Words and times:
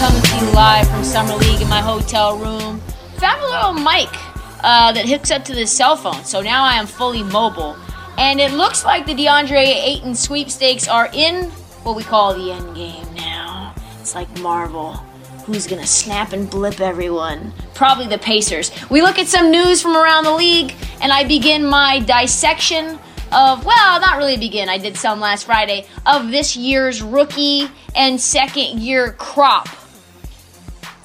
coming 0.00 0.22
to 0.22 0.36
you 0.36 0.50
live 0.52 0.88
from 0.88 1.04
Summer 1.04 1.34
League 1.34 1.60
in 1.60 1.68
my 1.68 1.82
hotel 1.82 2.38
room. 2.38 2.80
Found 3.18 3.42
a 3.42 3.46
little 3.46 3.74
mic 3.74 4.08
uh, 4.64 4.92
that 4.92 5.06
hooks 5.06 5.30
up 5.30 5.44
to 5.44 5.54
the 5.54 5.66
cell 5.66 5.94
phone, 5.94 6.24
so 6.24 6.40
now 6.40 6.64
I 6.64 6.76
am 6.76 6.86
fully 6.86 7.22
mobile. 7.22 7.76
And 8.16 8.40
it 8.40 8.52
looks 8.52 8.82
like 8.82 9.04
the 9.04 9.12
DeAndre 9.12 9.62
Ayton 9.62 10.14
sweepstakes 10.14 10.88
are 10.88 11.10
in 11.12 11.50
what 11.82 11.96
we 11.96 12.02
call 12.02 12.32
the 12.32 12.50
end 12.50 12.74
game 12.74 13.14
now. 13.14 13.74
It's 14.00 14.14
like 14.14 14.34
Marvel. 14.40 14.94
Who's 15.44 15.66
gonna 15.66 15.86
snap 15.86 16.32
and 16.32 16.48
blip 16.48 16.80
everyone? 16.80 17.52
Probably 17.74 18.06
the 18.06 18.16
Pacers. 18.16 18.70
We 18.88 19.02
look 19.02 19.18
at 19.18 19.26
some 19.26 19.50
news 19.50 19.82
from 19.82 19.98
around 19.98 20.24
the 20.24 20.34
league, 20.34 20.74
and 21.02 21.12
I 21.12 21.24
begin 21.24 21.62
my 21.66 21.98
dissection 21.98 22.98
of, 23.32 23.66
well, 23.66 24.00
not 24.00 24.16
really 24.16 24.38
begin, 24.38 24.70
I 24.70 24.78
did 24.78 24.96
some 24.96 25.20
last 25.20 25.44
Friday, 25.44 25.86
of 26.06 26.30
this 26.30 26.56
year's 26.56 27.02
rookie 27.02 27.68
and 27.94 28.18
second 28.18 28.80
year 28.80 29.12
crop. 29.12 29.68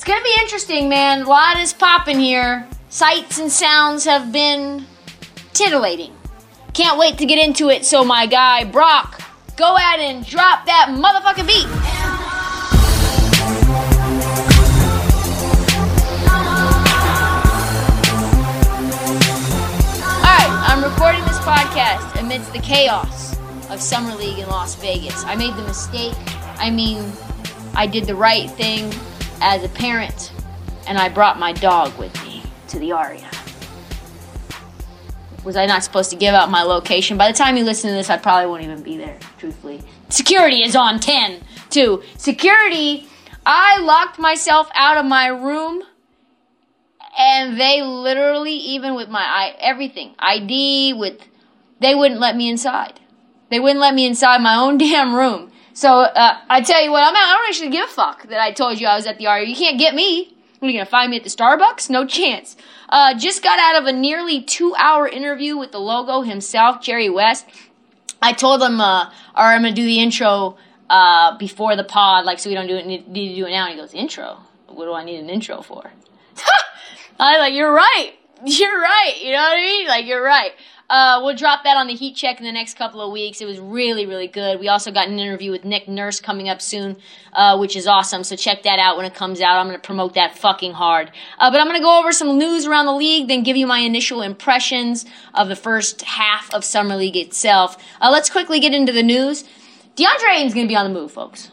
Gonna 0.06 0.24
be 0.24 0.36
interesting, 0.42 0.88
man. 0.88 1.24
A 1.24 1.28
lot 1.28 1.58
is 1.58 1.74
popping 1.74 2.20
here. 2.20 2.68
Sights 2.90 3.40
and 3.40 3.52
sounds 3.52 4.06
have 4.06 4.32
been 4.32 4.86
titillating. 5.54 6.16
Can't 6.76 7.00
wait 7.00 7.18
to 7.18 7.26
get 7.26 7.44
into 7.44 7.70
it, 7.70 7.86
so 7.86 8.06
my 8.06 8.28
guy, 8.28 8.66
Brock, 8.66 9.24
go 9.58 9.76
ahead 9.76 10.00
and 10.00 10.24
drop 10.24 10.68
that 10.68 10.90
motherfucking 10.90 11.48
beat. 11.48 11.66
I'm 20.68 20.84
recording 20.84 21.22
this 21.22 21.38
podcast 21.40 22.20
amidst 22.20 22.52
the 22.52 22.60
chaos 22.60 23.38
of 23.70 23.82
Summer 23.82 24.14
League 24.16 24.40
in 24.40 24.48
Las 24.50 24.76
Vegas. 24.76 25.24
I 25.24 25.36
made 25.36 25.56
the 25.56 25.62
mistake. 25.62 26.18
I 26.58 26.70
mean, 26.70 27.12
I 27.74 27.88
did 27.88 28.06
the 28.06 28.16
right 28.16 28.52
thing 28.52 28.94
as 29.42 29.64
a 29.64 29.70
parent, 29.70 30.32
and 30.88 30.98
I 30.98 31.10
brought 31.10 31.40
my 31.40 31.54
dog 31.54 31.98
with 31.98 32.14
me 32.24 32.44
to 32.70 32.80
the 32.80 32.92
Aria. 32.92 33.30
Was 35.44 35.56
I 35.56 35.66
not 35.66 35.84
supposed 35.84 36.10
to 36.10 36.16
give 36.16 36.34
out 36.34 36.50
my 36.50 36.64
location? 36.64 37.18
By 37.18 37.32
the 37.32 37.38
time 37.38 37.56
you 37.58 37.64
listen 37.64 37.92
to 37.92 37.96
this, 37.96 38.10
I 38.10 38.18
probably 38.18 38.48
won't 38.48 38.64
even 38.64 38.82
be 38.82 38.98
there, 38.98 39.18
truthfully. 39.38 39.82
Security 40.10 40.64
is 40.64 40.76
on 40.76 41.00
10, 41.00 41.42
too. 41.70 42.02
Security, 42.18 43.08
I 43.46 43.80
locked 43.80 44.18
myself 44.18 44.70
out 44.74 44.98
of 44.98 45.06
my 45.06 45.28
room 45.28 45.84
and 47.18 47.60
they 47.60 47.82
literally 47.82 48.54
even 48.54 48.96
with 48.96 49.10
my 49.10 49.54
everything 49.60 50.14
id 50.20 50.94
with 50.94 51.20
they 51.80 51.96
wouldn't 51.96 52.20
let 52.20 52.36
me 52.36 52.50
inside 52.50 53.00
they 53.50 53.60
wouldn't 53.60 53.80
let 53.80 53.94
me 53.94 54.06
inside 54.06 54.42
my 54.42 54.56
own 54.56 54.78
damn 54.80 55.16
room 55.16 55.52
so 55.76 55.90
uh, 55.90 56.40
i 56.50 56.62
tell 56.62 56.84
you 56.84 56.92
what 56.92 57.04
I'm, 57.04 57.16
out. 57.16 57.22
i 57.22 57.38
don't 57.38 57.48
actually 57.48 57.70
give 57.70 57.88
a 57.88 57.92
fuck 57.92 58.28
that 58.30 58.40
i 58.40 58.52
told 58.52 58.82
you 58.82 58.88
i 58.88 58.96
was 58.96 59.06
at 59.06 59.20
the 59.20 59.28
Aria. 59.28 59.48
you 59.48 59.56
can't 59.56 59.78
get 59.78 59.94
me 59.94 60.36
are 60.62 60.68
you 60.68 60.74
gonna 60.74 60.86
find 60.86 61.12
me 61.12 61.18
at 61.18 61.24
the 61.24 61.30
starbucks 61.30 61.90
no 61.90 62.08
chance 62.08 62.58
uh, 62.90 63.14
just 63.18 63.44
got 63.44 63.60
out 63.60 63.82
of 63.82 63.88
a 63.88 63.94
nearly 63.94 64.42
two 64.42 64.74
hour 64.76 65.08
interview 65.08 65.56
with 65.56 65.72
the 65.72 65.80
logo 65.80 66.22
himself 66.22 66.82
jerry 66.82 67.10
west 67.10 67.46
i 68.24 68.34
told 68.34 68.64
him 68.64 68.82
uh, 68.82 69.06
all 69.36 69.46
right 69.46 69.56
i'm 69.56 69.62
gonna 69.62 69.76
do 69.76 69.86
the 69.86 70.00
intro 70.00 70.58
uh, 70.90 71.38
before 71.38 71.76
the 71.76 71.84
pod 71.84 72.26
like 72.26 72.40
so 72.40 72.50
we 72.50 72.56
don't 72.56 72.68
do 72.68 72.76
it 72.76 72.88
need, 72.88 73.06
to 73.06 73.14
do 73.14 73.46
it 73.46 73.52
now 73.52 73.66
and 73.66 73.76
he 73.76 73.80
goes 73.80 73.94
intro 73.94 74.40
what 74.68 74.86
do 74.86 74.94
i 74.94 75.04
need 75.04 75.20
an 75.20 75.30
intro 75.30 75.62
for 75.62 75.92
I 77.20 77.38
like, 77.38 77.54
you're 77.54 77.74
right. 77.74 78.14
You're 78.44 78.80
right. 78.80 79.16
You 79.24 79.32
know 79.32 79.38
what 79.38 79.58
I 79.58 79.62
mean? 79.62 79.88
Like, 79.88 80.06
you're 80.06 80.24
right. 80.24 80.52
Uh, 80.90 81.20
we'll 81.24 81.36
drop 81.36 81.64
that 81.64 81.78
on 81.78 81.88
the 81.88 81.96
heat 81.96 82.16
check 82.16 82.40
in 82.40 82.46
the 82.46 82.52
next 82.52 82.78
couple 82.78 83.02
of 83.02 83.12
weeks. 83.12 83.42
It 83.42 83.46
was 83.46 83.60
really, 83.60 84.06
really 84.06 84.28
good. 84.28 84.60
We 84.60 84.68
also 84.68 84.92
got 84.92 85.08
an 85.08 85.18
interview 85.18 85.52
with 85.52 85.66
Nick 85.66 85.88
Nurse 85.88 86.20
coming 86.20 86.48
up 86.48 86.62
soon, 86.62 86.98
uh, 87.34 87.58
which 87.58 87.76
is 87.76 87.88
awesome. 87.88 88.24
So 88.24 88.36
check 88.36 88.64
that 88.64 88.78
out 88.78 88.96
when 88.96 89.06
it 89.06 89.16
comes 89.16 89.42
out. 89.42 89.58
I'm 89.58 89.68
going 89.68 89.80
to 89.80 89.86
promote 89.86 90.14
that 90.14 90.38
fucking 90.38 90.74
hard. 90.74 91.12
Uh, 91.40 91.50
but 91.50 91.60
I'm 91.60 91.68
going 91.68 91.80
to 91.80 91.84
go 91.84 92.00
over 92.00 92.12
some 92.12 92.38
news 92.38 92.68
around 92.68 92.86
the 92.86 92.94
league, 92.94 93.28
then 93.28 93.42
give 93.42 93.58
you 93.58 93.66
my 93.66 93.80
initial 93.80 94.22
impressions 94.22 95.06
of 95.34 95.48
the 95.48 95.56
first 95.56 96.04
half 96.04 96.54
of 96.54 96.64
Summer 96.64 96.96
League 96.96 97.18
itself. 97.18 97.78
Uh, 98.00 98.10
let's 98.12 98.30
quickly 98.30 98.60
get 98.60 98.74
into 98.74 98.92
the 98.92 99.04
news. 99.04 99.44
DeAndre 99.96 100.36
Ayton's 100.36 100.54
going 100.54 100.68
to 100.68 100.72
be 100.72 100.76
on 100.76 100.92
the 100.92 101.00
move, 101.00 101.12
folks. 101.12 101.50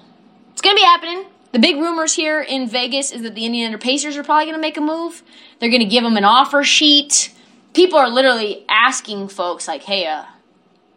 It's 0.53 0.61
going 0.61 0.77
to 0.77 0.81
be 0.81 0.85
happening. 0.85 1.25
The 1.53 1.59
big 1.59 1.77
rumors 1.77 2.15
here 2.15 2.41
in 2.41 2.69
Vegas 2.69 3.13
is 3.13 3.23
that 3.23 3.35
the 3.35 3.45
Indiana 3.45 3.79
Pacers 3.79 4.17
are 4.17 4.23
probably 4.23 4.47
going 4.47 4.57
to 4.57 4.61
make 4.61 4.77
a 4.77 4.81
move. 4.81 5.23
They're 5.59 5.71
going 5.71 5.83
to 5.83 5.89
give 5.89 6.03
him 6.03 6.17
an 6.17 6.25
offer 6.25 6.65
sheet. 6.65 7.33
People 7.75 7.99
are 7.99 8.09
literally 8.09 8.65
asking 8.69 9.29
folks, 9.29 9.67
like, 9.67 9.83
hey, 9.83 10.07
uh, 10.07 10.25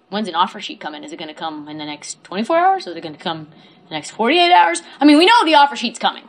when's 0.09 0.27
an 0.27 0.35
offer 0.35 0.59
sheet 0.59 0.79
coming? 0.79 1.03
Is 1.03 1.11
it 1.11 1.17
going 1.17 1.29
to 1.29 1.33
come 1.33 1.67
in 1.67 1.77
the 1.77 1.85
next 1.85 2.23
24 2.23 2.57
hours? 2.57 2.87
Is 2.87 2.95
it 2.95 3.01
going 3.01 3.15
to 3.15 3.21
come 3.21 3.47
in 3.83 3.89
the 3.89 3.95
next 3.95 4.11
48 4.11 4.51
hours? 4.51 4.81
I 4.99 5.05
mean, 5.05 5.17
we 5.17 5.25
know 5.25 5.45
the 5.45 5.55
offer 5.55 5.75
sheet's 5.75 5.99
coming. 5.99 6.23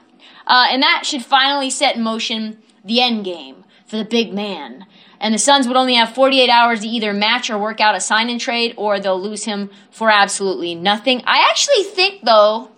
Uh, 0.46 0.66
and 0.70 0.82
that 0.82 1.02
should 1.04 1.24
finally 1.24 1.70
set 1.70 1.96
in 1.96 2.02
motion 2.02 2.58
the 2.84 3.00
end 3.00 3.24
game 3.24 3.64
for 3.86 3.96
the 3.96 4.04
big 4.04 4.32
man. 4.32 4.86
And 5.18 5.34
the 5.34 5.38
Suns 5.38 5.66
would 5.66 5.76
only 5.76 5.94
have 5.94 6.14
48 6.14 6.48
hours 6.48 6.80
to 6.80 6.88
either 6.88 7.12
match 7.12 7.50
or 7.50 7.58
work 7.58 7.80
out 7.80 7.96
a 7.96 8.00
sign 8.00 8.28
and 8.28 8.40
trade, 8.40 8.74
or 8.76 9.00
they'll 9.00 9.20
lose 9.20 9.44
him 9.44 9.70
for 9.90 10.10
absolutely 10.10 10.74
nothing. 10.74 11.22
I 11.26 11.48
actually 11.48 11.82
think, 11.82 12.24
though, 12.24 12.70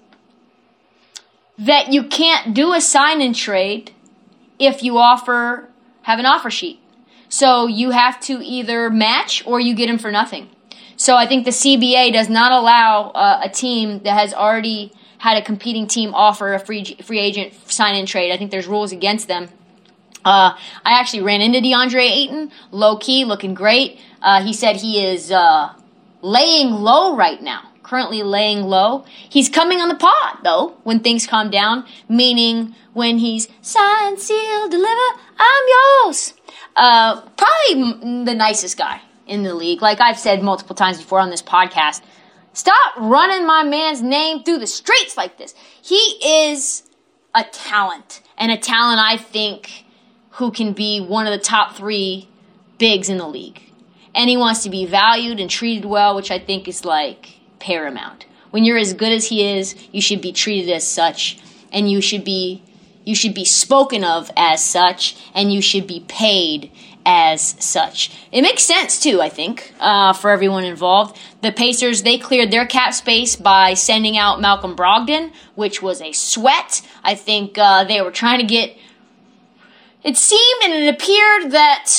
that 1.59 1.93
you 1.93 2.05
can't 2.05 2.55
do 2.55 2.73
a 2.73 2.81
sign 2.81 3.21
and 3.21 3.35
trade 3.35 3.93
if 4.59 4.83
you 4.83 4.97
offer 4.99 5.69
have 6.03 6.19
an 6.19 6.25
offer 6.25 6.51
sheet. 6.51 6.81
So 7.29 7.67
you 7.67 7.91
have 7.91 8.21
to 8.23 8.43
either 8.43 8.91
match 8.91 9.45
or 9.47 9.61
you 9.61 9.75
get 9.75 9.89
him 9.89 9.99
for 9.99 10.11
nothing. 10.11 10.49
So 10.97 11.17
I 11.17 11.27
think 11.27 11.45
the 11.45 11.51
CBA 11.51 12.13
does 12.13 12.29
not 12.29 12.53
allow 12.53 13.11
uh, 13.11 13.41
a 13.45 13.49
team 13.49 14.01
that 14.01 14.15
has 14.15 14.35
already 14.35 14.93
had 15.19 15.37
a 15.37 15.43
competing 15.43 15.87
team 15.87 16.15
offer 16.15 16.55
a 16.55 16.59
free 16.59 16.97
free 17.03 17.19
agent 17.19 17.53
sign 17.71 17.95
and 17.95 18.07
trade. 18.07 18.33
I 18.33 18.37
think 18.37 18.51
there's 18.51 18.67
rules 18.67 18.93
against 18.93 19.29
them. 19.29 19.49
Uh, 20.25 20.57
I 20.85 20.99
actually 20.99 21.23
ran 21.23 21.41
into 21.41 21.61
DeAndre 21.61 22.11
Ayton, 22.11 22.51
low 22.71 22.97
key, 22.99 23.25
looking 23.25 23.55
great. 23.55 24.01
Uh, 24.21 24.43
he 24.43 24.53
said 24.53 24.77
he 24.77 25.05
is 25.05 25.31
uh, 25.31 25.73
laying 26.23 26.71
low 26.71 27.17
right 27.17 27.41
now 27.43 27.69
currently 27.89 28.23
laying 28.23 28.63
low. 28.63 29.05
He's 29.31 29.49
coming 29.49 29.81
on 29.81 29.89
the 29.89 29.95
pot 29.95 30.41
though, 30.45 30.77
when 30.85 31.01
things 31.01 31.27
calm 31.27 31.51
down, 31.51 31.87
meaning 32.09 32.75
when 32.93 33.19
he's 33.19 33.49
sign, 33.63 34.19
seal, 34.19 34.69
deliver, 34.69 35.21
I'm 35.39 35.65
yours. 36.05 36.35
Uh, 36.79 37.21
probably 37.37 38.25
the 38.25 38.35
nicest 38.35 38.79
guy 38.79 39.01
in 39.27 39.43
the 39.43 39.53
league. 39.53 39.83
Like 39.83 40.01
I've 40.01 40.19
said 40.19 40.45
multiple 40.45 40.77
times 40.77 40.99
before 40.99 41.19
on 41.19 41.29
this 41.29 41.43
podcast, 41.43 42.03
stop 42.53 42.97
running 42.97 43.45
my 43.45 43.65
man's 43.65 44.01
name 44.01 44.45
through 44.45 44.59
the 44.59 44.67
streets 44.69 45.17
like 45.17 45.39
this. 45.39 45.57
He 45.83 45.97
is 45.97 46.85
a 47.35 47.43
talent, 47.43 48.23
and 48.37 48.53
a 48.53 48.57
talent 48.57 49.01
I 49.01 49.17
think 49.17 49.87
who 50.31 50.53
can 50.53 50.73
be 50.73 51.01
one 51.01 51.27
of 51.27 51.33
the 51.33 51.45
top 51.45 51.75
three 51.75 52.29
bigs 52.79 53.09
in 53.09 53.19
the 53.19 53.27
league. 53.27 53.61
And 54.15 54.31
he 54.31 54.37
wants 54.37 54.63
to 54.63 54.71
be 54.71 54.87
valued 54.87 55.41
and 55.41 55.51
treated 55.51 55.85
well, 55.85 56.15
which 56.15 56.31
I 56.31 56.39
think 56.39 56.69
is 56.69 56.85
like 56.85 57.41
paramount. 57.59 58.25
When 58.51 58.65
you're 58.65 58.79
as 58.79 58.95
good 58.95 59.13
as 59.13 59.27
he 59.27 59.45
is, 59.45 59.75
you 59.91 60.01
should 60.01 60.23
be 60.23 60.33
treated 60.33 60.71
as 60.71 60.87
such, 60.87 61.41
and 61.73 61.91
you 61.91 62.01
should 62.01 62.25
be 62.25 62.63
you 63.09 63.15
should 63.15 63.33
be 63.33 63.45
spoken 63.47 64.05
of 64.05 64.31
as 64.37 64.63
such, 64.63 65.17
and 65.35 65.51
you 65.51 65.63
should 65.63 65.87
be 65.87 66.05
paid 66.09 66.71
as 67.07 67.57
such. 67.59 68.11
It 68.31 68.43
makes 68.43 68.63
sense 68.65 69.01
too, 69.01 69.23
I 69.23 69.31
think, 69.31 69.73
uh, 69.81 70.13
for 70.13 70.31
everyone 70.31 70.65
involved. 70.65 71.19
The 71.41 71.51
Pacers 71.51 72.03
they 72.03 72.19
cleared 72.19 72.51
their 72.51 72.67
cap 72.67 72.93
space 72.93 73.35
by 73.35 73.73
sending 73.73 74.19
out 74.19 74.43
Malcolm 74.43 74.77
Brogdon, 74.77 75.33
which 75.55 75.81
was 75.81 76.03
a 76.03 76.13
sweat. 76.13 76.87
I 77.03 77.15
think 77.15 77.57
uh, 77.57 77.85
they 77.85 78.03
were 78.03 78.11
trying 78.11 78.41
to 78.41 78.47
get. 78.47 78.77
It 80.05 80.19
seemed 80.19 80.65
and 80.65 80.75
it 80.75 80.95
appeared 80.95 81.53
that 81.53 81.91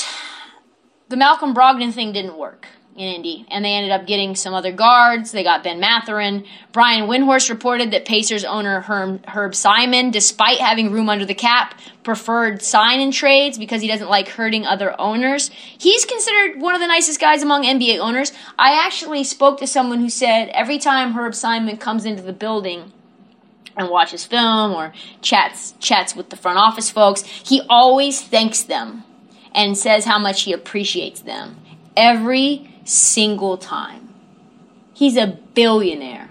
the 1.09 1.17
Malcolm 1.17 1.55
Brogdon 1.55 1.91
thing 1.91 2.11
didn't 2.11 2.37
work 2.37 2.67
in 2.99 3.15
Indy, 3.15 3.45
and 3.49 3.63
they 3.63 3.71
ended 3.71 3.91
up 3.91 4.05
getting 4.05 4.35
some 4.35 4.53
other 4.53 4.73
guards. 4.73 5.31
They 5.31 5.41
got 5.41 5.63
Ben 5.63 5.79
Mathurin. 5.79 6.45
Brian 6.73 7.07
Windhorst 7.07 7.49
reported 7.49 7.91
that 7.91 8.03
Pacers 8.03 8.43
owner 8.43 8.81
Herb, 8.81 9.25
Herb 9.25 9.55
Simon, 9.55 10.11
despite 10.11 10.59
having 10.59 10.91
room 10.91 11.07
under 11.07 11.25
the 11.25 11.33
cap, 11.33 11.79
preferred 12.03 12.61
sign 12.61 12.99
and 12.99 13.13
trades 13.13 13.57
because 13.57 13.81
he 13.81 13.87
doesn't 13.87 14.09
like 14.09 14.27
hurting 14.27 14.65
other 14.65 14.99
owners. 14.99 15.49
He's 15.49 16.03
considered 16.03 16.61
one 16.61 16.75
of 16.75 16.81
the 16.81 16.87
nicest 16.87 17.21
guys 17.21 17.41
among 17.41 17.63
NBA 17.63 17.99
owners. 17.99 18.33
I 18.59 18.73
actually 18.85 19.23
spoke 19.23 19.59
to 19.59 19.67
someone 19.67 20.01
who 20.01 20.09
said 20.09 20.49
every 20.49 20.77
time 20.77 21.13
Herb 21.13 21.35
Simon 21.35 21.77
comes 21.77 22.03
into 22.03 22.21
the 22.21 22.33
building, 22.33 22.91
and 23.77 23.89
watches 23.89 24.25
film 24.25 24.73
or 24.73 24.91
chats 25.21 25.73
chats 25.79 26.13
with 26.13 26.31
the 26.31 26.35
front 26.35 26.57
office 26.57 26.89
folks, 26.89 27.21
he 27.21 27.61
always 27.69 28.21
thanks 28.21 28.61
them 28.61 29.05
and 29.55 29.77
says 29.77 30.03
how 30.03 30.19
much 30.19 30.41
he 30.41 30.51
appreciates 30.51 31.21
them 31.21 31.55
every 31.95 32.68
single 32.85 33.57
time. 33.57 34.13
He's 34.93 35.17
a 35.17 35.37
billionaire 35.53 36.29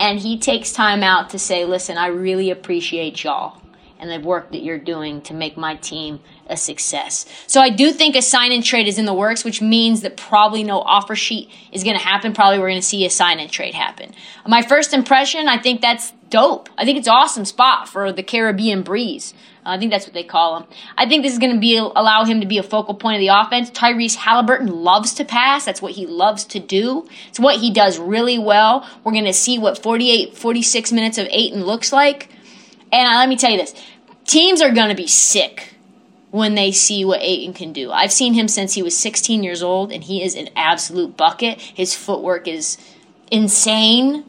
and 0.00 0.18
he 0.18 0.38
takes 0.38 0.72
time 0.72 1.02
out 1.02 1.30
to 1.30 1.38
say, 1.38 1.64
"Listen, 1.64 1.98
I 1.98 2.06
really 2.06 2.50
appreciate 2.50 3.24
y'all 3.24 3.60
and 3.98 4.10
the 4.10 4.26
work 4.26 4.52
that 4.52 4.62
you're 4.62 4.78
doing 4.78 5.20
to 5.22 5.34
make 5.34 5.56
my 5.56 5.74
team 5.76 6.20
a 6.48 6.56
success. 6.56 7.26
So 7.46 7.60
I 7.60 7.70
do 7.70 7.90
think 7.92 8.16
a 8.16 8.22
sign 8.22 8.52
and 8.52 8.64
trade 8.64 8.86
is 8.86 8.98
in 8.98 9.04
the 9.04 9.14
works, 9.14 9.44
which 9.44 9.60
means 9.60 10.02
that 10.02 10.16
probably 10.16 10.62
no 10.62 10.80
offer 10.80 11.16
sheet 11.16 11.50
is 11.72 11.84
going 11.84 11.96
to 11.96 12.02
happen. 12.02 12.32
Probably 12.32 12.58
we're 12.58 12.68
going 12.68 12.80
to 12.80 12.86
see 12.86 13.04
a 13.04 13.10
sign 13.10 13.40
and 13.40 13.50
trade 13.50 13.74
happen. 13.74 14.14
My 14.46 14.62
first 14.62 14.94
impression, 14.94 15.48
I 15.48 15.58
think 15.58 15.80
that's 15.80 16.12
dope. 16.30 16.68
I 16.78 16.84
think 16.84 16.98
it's 16.98 17.08
awesome 17.08 17.44
spot 17.44 17.88
for 17.88 18.12
the 18.12 18.22
Caribbean 18.22 18.82
breeze. 18.82 19.34
I 19.68 19.78
think 19.78 19.90
that's 19.90 20.06
what 20.06 20.14
they 20.14 20.24
call 20.24 20.58
him. 20.58 20.68
I 20.96 21.08
think 21.08 21.22
this 21.22 21.32
is 21.32 21.38
going 21.38 21.54
to 21.54 21.60
be 21.60 21.76
allow 21.76 22.24
him 22.24 22.40
to 22.40 22.46
be 22.46 22.58
a 22.58 22.62
focal 22.62 22.94
point 22.94 23.16
of 23.16 23.20
the 23.20 23.28
offense. 23.28 23.70
Tyrese 23.70 24.16
Halliburton 24.16 24.68
loves 24.68 25.14
to 25.14 25.24
pass. 25.24 25.64
That's 25.64 25.82
what 25.82 25.92
he 25.92 26.06
loves 26.06 26.44
to 26.46 26.58
do. 26.58 27.06
It's 27.28 27.40
what 27.40 27.56
he 27.56 27.72
does 27.72 27.98
really 27.98 28.38
well. 28.38 28.88
We're 29.04 29.12
going 29.12 29.24
to 29.24 29.32
see 29.32 29.58
what 29.58 29.82
48, 29.82 30.36
46 30.36 30.92
minutes 30.92 31.18
of 31.18 31.28
Ayton 31.30 31.64
looks 31.64 31.92
like. 31.92 32.30
And 32.90 33.16
let 33.16 33.28
me 33.28 33.36
tell 33.36 33.50
you 33.50 33.58
this 33.58 33.74
teams 34.24 34.60
are 34.60 34.72
going 34.72 34.88
to 34.88 34.94
be 34.94 35.06
sick 35.06 35.74
when 36.30 36.54
they 36.54 36.72
see 36.72 37.04
what 37.04 37.20
Ayton 37.22 37.54
can 37.54 37.72
do. 37.72 37.90
I've 37.90 38.12
seen 38.12 38.34
him 38.34 38.48
since 38.48 38.74
he 38.74 38.82
was 38.82 38.96
16 38.96 39.42
years 39.42 39.62
old, 39.62 39.92
and 39.92 40.04
he 40.04 40.22
is 40.22 40.34
an 40.34 40.50
absolute 40.54 41.16
bucket. 41.16 41.60
His 41.60 41.94
footwork 41.94 42.46
is 42.46 42.76
insane 43.30 44.24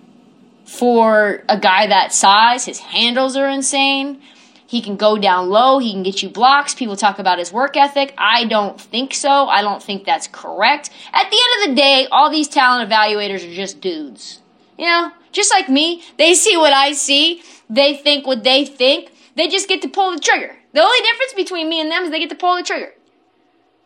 for 0.65 1.44
a 1.50 1.59
guy 1.59 1.88
that 1.88 2.13
size. 2.13 2.65
His 2.65 2.80
handles 2.80 3.36
are 3.36 3.50
insane. 3.50 4.21
He 4.69 4.81
can 4.81 4.98
go 4.98 5.18
down 5.18 5.50
low. 5.50 5.80
He 5.80 5.92
can 5.94 6.04
get 6.04 6.21
you 6.21 6.30
blocks. 6.30 6.75
People 6.75 6.95
talk 6.95 7.18
about 7.18 7.39
his 7.39 7.51
work 7.51 7.75
ethic. 7.75 8.13
I 8.19 8.45
don't 8.45 8.80
think 8.80 9.16
so. 9.16 9.48
I 9.48 9.63
don't 9.63 9.81
think 9.81 10.06
that's 10.06 10.27
correct. 10.27 10.92
At 11.12 11.31
the 11.31 11.38
end 11.44 11.63
of 11.63 11.69
the 11.69 11.81
day, 11.81 12.07
all 12.12 12.30
these 12.30 12.48
talent 12.48 12.88
evaluators 12.88 13.38
are 13.38 13.56
just 13.56 13.81
dudes. 13.81 14.42
You 14.77 14.86
know, 14.86 15.12
just 15.31 15.51
like 15.51 15.69
me, 15.69 16.04
they 16.19 16.36
see 16.36 16.56
what 16.56 16.71
I 16.71 16.92
see. 16.92 17.42
They 17.68 17.95
think 17.95 18.27
what 18.27 18.44
they 18.44 18.63
think. 18.63 19.12
They 19.36 19.48
just 19.48 19.68
get 19.68 19.81
to 19.81 19.88
pull 19.88 20.12
the 20.12 20.19
trigger. 20.19 20.56
The 20.74 20.81
only 20.81 21.00
difference 21.00 21.33
between 21.33 21.68
me 21.68 21.81
and 21.81 21.89
them 21.89 22.04
is 22.04 22.12
they 22.12 22.19
get 22.19 22.30
to 22.30 22.36
pull 22.36 22.56
the 22.56 22.62
trigger. 22.62 22.94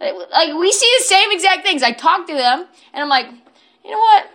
Like, 0.01 0.53
we 0.53 0.69
see 0.73 0.95
the 0.99 1.05
same 1.05 1.31
exact 1.31 1.63
things. 1.63 1.81
I 1.81 1.93
talk 1.93 2.27
to 2.27 2.33
them, 2.33 2.67
and 2.93 3.03
I'm 3.03 3.07
like, 3.07 3.27
you 3.85 3.91
know 3.91 3.99
what? 3.99 4.25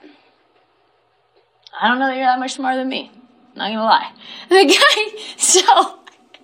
I 1.79 1.89
don't 1.89 1.99
know 1.99 2.07
that 2.07 2.17
you're 2.17 2.25
that 2.25 2.39
much 2.39 2.55
smarter 2.55 2.79
than 2.79 2.89
me. 2.89 3.13
Not 3.55 3.69
gonna 3.69 3.85
lie. 3.85 4.13
The 4.49 4.65
guy, 4.65 5.19
so, 5.37 5.98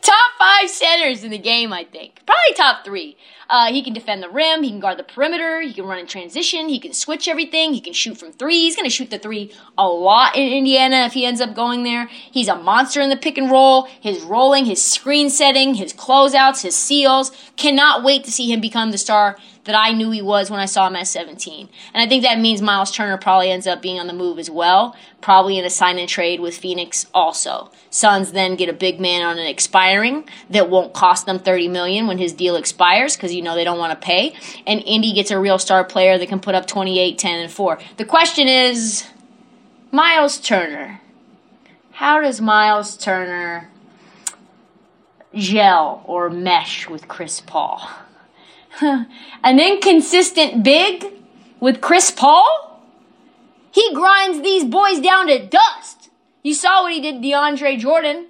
top 0.00 0.30
five 0.38 0.70
centers 0.70 1.24
in 1.24 1.30
the 1.30 1.38
game, 1.38 1.72
I 1.72 1.84
think. 1.84 2.22
Probably 2.26 2.54
top 2.56 2.84
three. 2.84 3.16
Uh, 3.50 3.66
he 3.72 3.82
can 3.82 3.92
defend 3.92 4.22
the 4.22 4.28
rim. 4.28 4.62
He 4.62 4.70
can 4.70 4.78
guard 4.78 4.96
the 4.96 5.02
perimeter. 5.02 5.60
He 5.60 5.74
can 5.74 5.84
run 5.84 5.98
in 5.98 6.06
transition. 6.06 6.68
He 6.68 6.78
can 6.78 6.92
switch 6.92 7.26
everything. 7.26 7.74
He 7.74 7.80
can 7.80 7.92
shoot 7.92 8.16
from 8.16 8.30
three. 8.30 8.60
He's 8.60 8.76
going 8.76 8.86
to 8.86 8.94
shoot 8.94 9.10
the 9.10 9.18
three 9.18 9.52
a 9.76 9.88
lot 9.88 10.36
in 10.36 10.52
Indiana 10.52 10.98
if 10.98 11.14
he 11.14 11.26
ends 11.26 11.40
up 11.40 11.54
going 11.54 11.82
there. 11.82 12.06
He's 12.06 12.46
a 12.46 12.54
monster 12.54 13.00
in 13.00 13.10
the 13.10 13.16
pick 13.16 13.36
and 13.36 13.50
roll. 13.50 13.88
His 14.00 14.22
rolling, 14.22 14.66
his 14.66 14.82
screen 14.82 15.30
setting, 15.30 15.74
his 15.74 15.92
closeouts, 15.92 16.62
his 16.62 16.76
seals. 16.76 17.32
Cannot 17.56 18.04
wait 18.04 18.22
to 18.24 18.30
see 18.30 18.52
him 18.52 18.60
become 18.60 18.92
the 18.92 18.98
star 18.98 19.36
that 19.64 19.74
I 19.74 19.92
knew 19.92 20.10
he 20.10 20.22
was 20.22 20.50
when 20.50 20.60
I 20.60 20.66
saw 20.66 20.86
him 20.86 20.96
at 20.96 21.06
17. 21.06 21.68
And 21.92 22.02
I 22.02 22.08
think 22.08 22.22
that 22.22 22.40
means 22.40 22.62
Miles 22.62 22.90
Turner 22.90 23.18
probably 23.18 23.50
ends 23.50 23.66
up 23.66 23.82
being 23.82 23.98
on 23.98 24.06
the 24.06 24.12
move 24.12 24.38
as 24.38 24.48
well, 24.48 24.96
probably 25.20 25.58
in 25.58 25.64
a 25.64 25.70
sign 25.70 25.98
and 25.98 26.08
trade 26.08 26.40
with 26.40 26.56
Phoenix 26.56 27.06
also. 27.12 27.70
Suns 27.90 28.32
then 28.32 28.56
get 28.56 28.68
a 28.68 28.72
big 28.72 29.00
man 29.00 29.22
on 29.22 29.38
an 29.38 29.46
expiring 29.60 30.26
that 30.48 30.70
won't 30.70 30.94
cost 30.94 31.26
them 31.26 31.38
30 31.38 31.68
million 31.68 32.06
when 32.06 32.16
his 32.16 32.32
deal 32.32 32.56
expires 32.56 33.14
because 33.14 33.34
you 33.34 33.42
know 33.42 33.54
they 33.54 33.62
don't 33.62 33.78
want 33.78 33.92
to 33.92 34.06
pay. 34.06 34.34
And 34.66 34.82
Indy 34.86 35.12
gets 35.12 35.30
a 35.30 35.38
real 35.38 35.58
star 35.58 35.84
player 35.84 36.16
that 36.16 36.28
can 36.30 36.40
put 36.40 36.54
up 36.54 36.66
28, 36.66 37.18
10 37.18 37.40
and 37.40 37.52
4. 37.52 37.78
The 37.98 38.06
question 38.06 38.48
is 38.48 39.06
Miles 39.92 40.38
Turner. 40.38 41.02
How 41.92 42.22
does 42.22 42.40
Miles 42.40 42.96
Turner 42.96 43.68
gel 45.34 46.02
or 46.06 46.30
mesh 46.30 46.88
with 46.88 47.06
Chris 47.06 47.42
Paul? 47.42 47.86
An 48.80 49.60
inconsistent 49.60 50.64
big 50.64 51.04
with 51.60 51.82
Chris 51.82 52.10
Paul? 52.10 52.80
He 53.72 53.94
grinds 53.94 54.40
these 54.42 54.64
boys 54.64 55.00
down 55.00 55.26
to 55.26 55.46
dust. 55.46 56.08
You 56.42 56.54
saw 56.54 56.82
what 56.82 56.94
he 56.94 57.00
did 57.02 57.16
DeAndre 57.16 57.78
Jordan. 57.78 58.28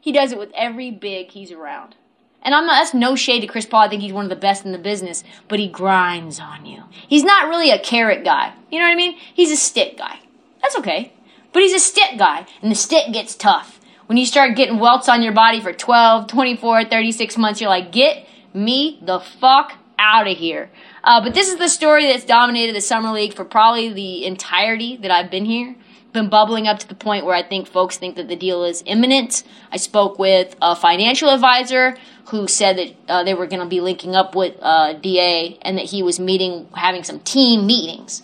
He 0.00 0.12
does 0.12 0.32
it 0.32 0.38
with 0.38 0.50
every 0.54 0.90
big 0.90 1.30
he's 1.30 1.52
around. 1.52 1.96
And 2.42 2.54
I'm 2.54 2.66
not, 2.66 2.80
that's 2.80 2.94
no 2.94 3.16
shade 3.16 3.40
to 3.40 3.46
Chris 3.46 3.66
Paul. 3.66 3.82
I 3.82 3.88
think 3.88 4.02
he's 4.02 4.12
one 4.12 4.24
of 4.24 4.30
the 4.30 4.36
best 4.36 4.64
in 4.64 4.72
the 4.72 4.78
business, 4.78 5.24
but 5.48 5.58
he 5.58 5.68
grinds 5.68 6.38
on 6.38 6.66
you. 6.66 6.84
He's 7.08 7.24
not 7.24 7.48
really 7.48 7.70
a 7.70 7.80
carrot 7.80 8.24
guy. 8.24 8.54
You 8.70 8.78
know 8.78 8.84
what 8.84 8.92
I 8.92 8.96
mean? 8.96 9.18
He's 9.34 9.50
a 9.50 9.56
stick 9.56 9.98
guy. 9.98 10.20
That's 10.62 10.76
okay. 10.78 11.12
But 11.52 11.62
he's 11.62 11.74
a 11.74 11.78
stick 11.78 12.18
guy, 12.18 12.46
and 12.62 12.70
the 12.70 12.76
stick 12.76 13.12
gets 13.12 13.34
tough. 13.34 13.80
When 14.06 14.16
you 14.16 14.24
start 14.24 14.56
getting 14.56 14.78
welts 14.78 15.08
on 15.08 15.22
your 15.22 15.32
body 15.32 15.60
for 15.60 15.72
12, 15.72 16.28
24, 16.28 16.84
36 16.84 17.36
months, 17.36 17.60
you're 17.60 17.70
like, 17.70 17.92
get 17.92 18.26
me 18.54 19.00
the 19.02 19.20
fuck 19.20 19.74
out 19.98 20.28
of 20.28 20.36
here. 20.36 20.70
Uh, 21.04 21.22
but 21.22 21.34
this 21.34 21.48
is 21.48 21.56
the 21.56 21.68
story 21.68 22.06
that's 22.06 22.24
dominated 22.24 22.74
the 22.74 22.80
summer 22.80 23.10
league 23.10 23.34
for 23.34 23.44
probably 23.44 23.92
the 23.92 24.24
entirety 24.24 24.96
that 24.98 25.10
I've 25.10 25.30
been 25.30 25.44
here. 25.44 25.74
Been 26.12 26.30
bubbling 26.30 26.66
up 26.66 26.78
to 26.78 26.88
the 26.88 26.94
point 26.94 27.26
where 27.26 27.34
I 27.34 27.42
think 27.42 27.66
folks 27.66 27.98
think 27.98 28.16
that 28.16 28.28
the 28.28 28.36
deal 28.36 28.64
is 28.64 28.82
imminent. 28.86 29.42
I 29.70 29.76
spoke 29.76 30.18
with 30.18 30.56
a 30.62 30.74
financial 30.74 31.28
advisor 31.28 31.96
who 32.28 32.48
said 32.48 32.78
that 32.78 32.94
uh, 33.08 33.24
they 33.24 33.34
were 33.34 33.46
going 33.46 33.60
to 33.60 33.66
be 33.66 33.80
linking 33.80 34.16
up 34.16 34.34
with 34.34 34.56
uh, 34.60 34.94
DA 34.94 35.58
and 35.62 35.76
that 35.76 35.86
he 35.86 36.02
was 36.02 36.18
meeting, 36.18 36.68
having 36.74 37.04
some 37.04 37.20
team 37.20 37.66
meetings. 37.66 38.22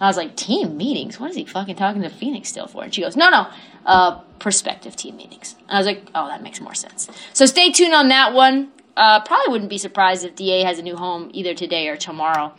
I 0.00 0.06
was 0.06 0.16
like, 0.16 0.36
team 0.36 0.76
meetings? 0.76 1.18
What 1.18 1.30
is 1.30 1.36
he 1.36 1.44
fucking 1.44 1.76
talking 1.76 2.02
to 2.02 2.10
Phoenix 2.10 2.48
still 2.48 2.66
for? 2.66 2.84
And 2.84 2.94
she 2.94 3.00
goes, 3.00 3.16
no, 3.16 3.30
no, 3.30 3.48
uh, 3.86 4.20
prospective 4.38 4.94
team 4.96 5.16
meetings. 5.16 5.56
And 5.68 5.76
I 5.76 5.78
was 5.78 5.86
like, 5.86 6.08
oh, 6.14 6.28
that 6.28 6.42
makes 6.42 6.60
more 6.60 6.74
sense. 6.74 7.08
So 7.32 7.46
stay 7.46 7.70
tuned 7.70 7.94
on 7.94 8.08
that 8.08 8.34
one. 8.34 8.70
Uh, 8.96 9.20
probably 9.20 9.52
wouldn't 9.52 9.70
be 9.70 9.78
surprised 9.78 10.24
if 10.24 10.34
DA 10.36 10.62
has 10.62 10.78
a 10.78 10.82
new 10.82 10.96
home 10.96 11.30
either 11.32 11.54
today 11.54 11.88
or 11.88 11.96
tomorrow. 11.96 12.54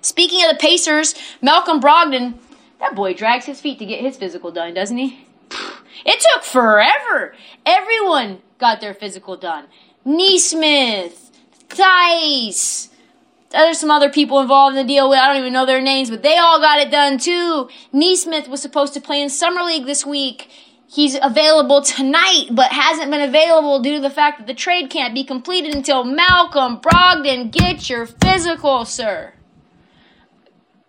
Speaking 0.00 0.44
of 0.44 0.50
the 0.50 0.56
Pacers, 0.56 1.14
Malcolm 1.42 1.80
Brogdon, 1.80 2.38
that 2.80 2.94
boy 2.94 3.14
drags 3.14 3.46
his 3.46 3.60
feet 3.60 3.78
to 3.78 3.86
get 3.86 4.00
his 4.00 4.16
physical 4.16 4.50
done, 4.50 4.74
doesn't 4.74 4.96
he? 4.96 5.26
It 6.04 6.20
took 6.20 6.44
forever. 6.44 7.34
Everyone 7.66 8.40
got 8.58 8.80
their 8.80 8.94
physical 8.94 9.36
done. 9.36 9.66
Nesmith, 10.04 11.30
Theis, 11.68 12.88
there's 13.50 13.78
some 13.78 13.90
other 13.90 14.08
people 14.08 14.40
involved 14.40 14.76
in 14.76 14.86
the 14.86 14.92
deal. 14.92 15.10
With 15.10 15.18
I 15.18 15.26
don't 15.28 15.40
even 15.40 15.52
know 15.52 15.66
their 15.66 15.82
names, 15.82 16.08
but 16.08 16.22
they 16.22 16.38
all 16.38 16.58
got 16.58 16.78
it 16.78 16.90
done 16.90 17.18
too. 17.18 17.68
Nesmith 17.92 18.48
was 18.48 18.62
supposed 18.62 18.94
to 18.94 19.00
play 19.00 19.20
in 19.20 19.28
Summer 19.28 19.62
League 19.62 19.84
this 19.84 20.06
week 20.06 20.50
he's 20.90 21.16
available 21.22 21.82
tonight, 21.82 22.46
but 22.50 22.72
hasn't 22.72 23.10
been 23.10 23.20
available 23.20 23.80
due 23.80 23.96
to 23.96 24.00
the 24.00 24.10
fact 24.10 24.38
that 24.38 24.46
the 24.46 24.54
trade 24.54 24.90
can't 24.90 25.14
be 25.14 25.24
completed 25.24 25.74
until 25.74 26.04
Malcolm 26.04 26.80
Brogdon 26.80 27.50
gets 27.50 27.88
your 27.88 28.06
physical, 28.06 28.84
sir. 28.84 29.34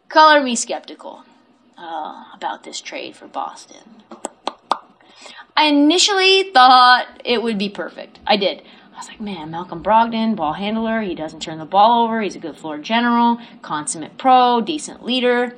Color 0.10 0.41
me 0.43 0.55
skeptical 0.55 1.24
uh, 1.82 2.26
about 2.34 2.64
this 2.64 2.80
trade 2.80 3.16
for 3.16 3.28
Boston. 3.28 4.04
I 5.58 5.66
initially 5.66 6.52
thought 6.52 7.22
it 7.26 7.42
would 7.42 7.58
be 7.58 7.70
perfect. 7.70 8.20
I 8.26 8.38
did. 8.38 8.62
I 8.94 8.98
was 8.98 9.08
like, 9.08 9.20
man, 9.20 9.52
Malcolm 9.52 9.84
Brogdon, 9.84 10.36
ball 10.36 10.54
handler. 10.54 11.02
He 11.02 11.16
doesn't 11.16 11.42
turn 11.42 11.58
the 11.58 11.66
ball 11.66 12.06
over. 12.06 12.22
He's 12.22 12.36
a 12.36 12.40
good 12.40 12.56
floor 12.56 12.78
general, 12.78 13.40
consummate 13.62 14.18
pro, 14.18 14.62
decent 14.62 15.04
leader. 15.04 15.58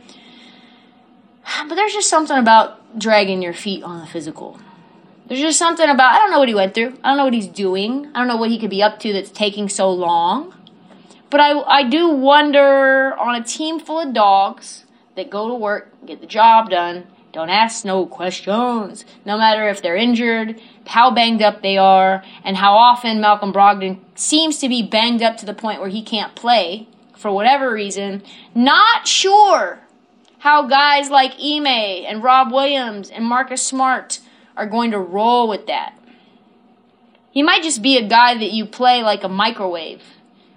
But 1.68 1.76
there's 1.76 1.94
just 1.94 2.10
something 2.10 2.38
about 2.38 2.98
dragging 2.98 3.42
your 3.42 3.54
feet 3.54 3.84
on 3.84 4.00
the 4.00 4.08
physical. 4.08 4.60
There's 5.28 5.42
just 5.42 5.60
something 5.60 5.90
about, 5.90 6.14
I 6.14 6.20
don't 6.20 6.32
know 6.32 6.40
what 6.40 6.48
he 6.48 6.56
went 6.56 6.74
through. 6.74 6.98
I 7.04 7.10
don't 7.10 7.18
know 7.18 7.26
what 7.26 7.34
he's 7.34 7.48
doing. 7.48 8.10
I 8.14 8.20
don't 8.20 8.28
know 8.28 8.38
what 8.38 8.50
he 8.50 8.60
could 8.60 8.70
be 8.70 8.82
up 8.82 9.00
to 9.00 9.14
that's 9.14 9.32
taking 9.32 9.68
so 9.68 9.92
long. 9.92 10.56
But 11.30 11.42
I, 11.42 11.60
I 11.62 11.84
do 11.90 12.10
wonder 12.10 13.14
on 13.18 13.36
a 13.36 13.44
team 13.44 13.80
full 13.80 14.00
of 14.00 14.14
dogs 14.14 14.83
that 15.16 15.30
go 15.30 15.50
to 15.50 15.56
work, 15.56 15.92
get 16.06 16.22
the 16.22 16.28
job 16.28 16.70
done, 16.70 17.08
don't 17.34 17.50
ask 17.50 17.84
no 17.84 18.06
questions, 18.06 19.06
no 19.26 19.38
matter 19.38 19.68
if 19.68 19.82
they're 19.82 19.96
injured, 19.96 20.62
how 20.86 21.10
banged 21.10 21.42
up 21.42 21.64
they 21.64 21.78
are, 21.78 22.24
and 22.44 22.58
how 22.58 22.76
often 22.76 23.20
Malcolm 23.20 23.52
Brogdon 23.52 24.00
seems 24.14 24.60
to 24.60 24.70
be 24.70 24.84
banged 24.84 25.24
up 25.24 25.38
to 25.38 25.46
the 25.46 25.54
point 25.54 25.82
where 25.82 25.90
he 25.90 26.04
can't 26.04 26.36
play 26.36 26.88
for 27.18 27.32
whatever 27.32 27.74
reason. 27.74 28.22
Not 28.54 29.08
sure 29.08 29.80
how 30.40 30.68
guys 30.68 31.10
like 31.10 31.34
Ime 31.42 31.66
and 31.66 32.22
Rob 32.22 32.52
Williams 32.52 33.10
and 33.10 33.26
Marcus 33.26 33.66
Smart 33.66 34.20
are 34.56 34.68
going 34.68 34.92
to 34.92 35.00
roll 35.00 35.48
with 35.48 35.66
that. 35.66 35.98
He 37.32 37.42
might 37.42 37.64
just 37.64 37.82
be 37.82 37.98
a 37.98 38.08
guy 38.08 38.36
that 38.36 38.52
you 38.52 38.68
play 38.68 39.02
like 39.02 39.24
a 39.24 39.30
microwave 39.30 40.04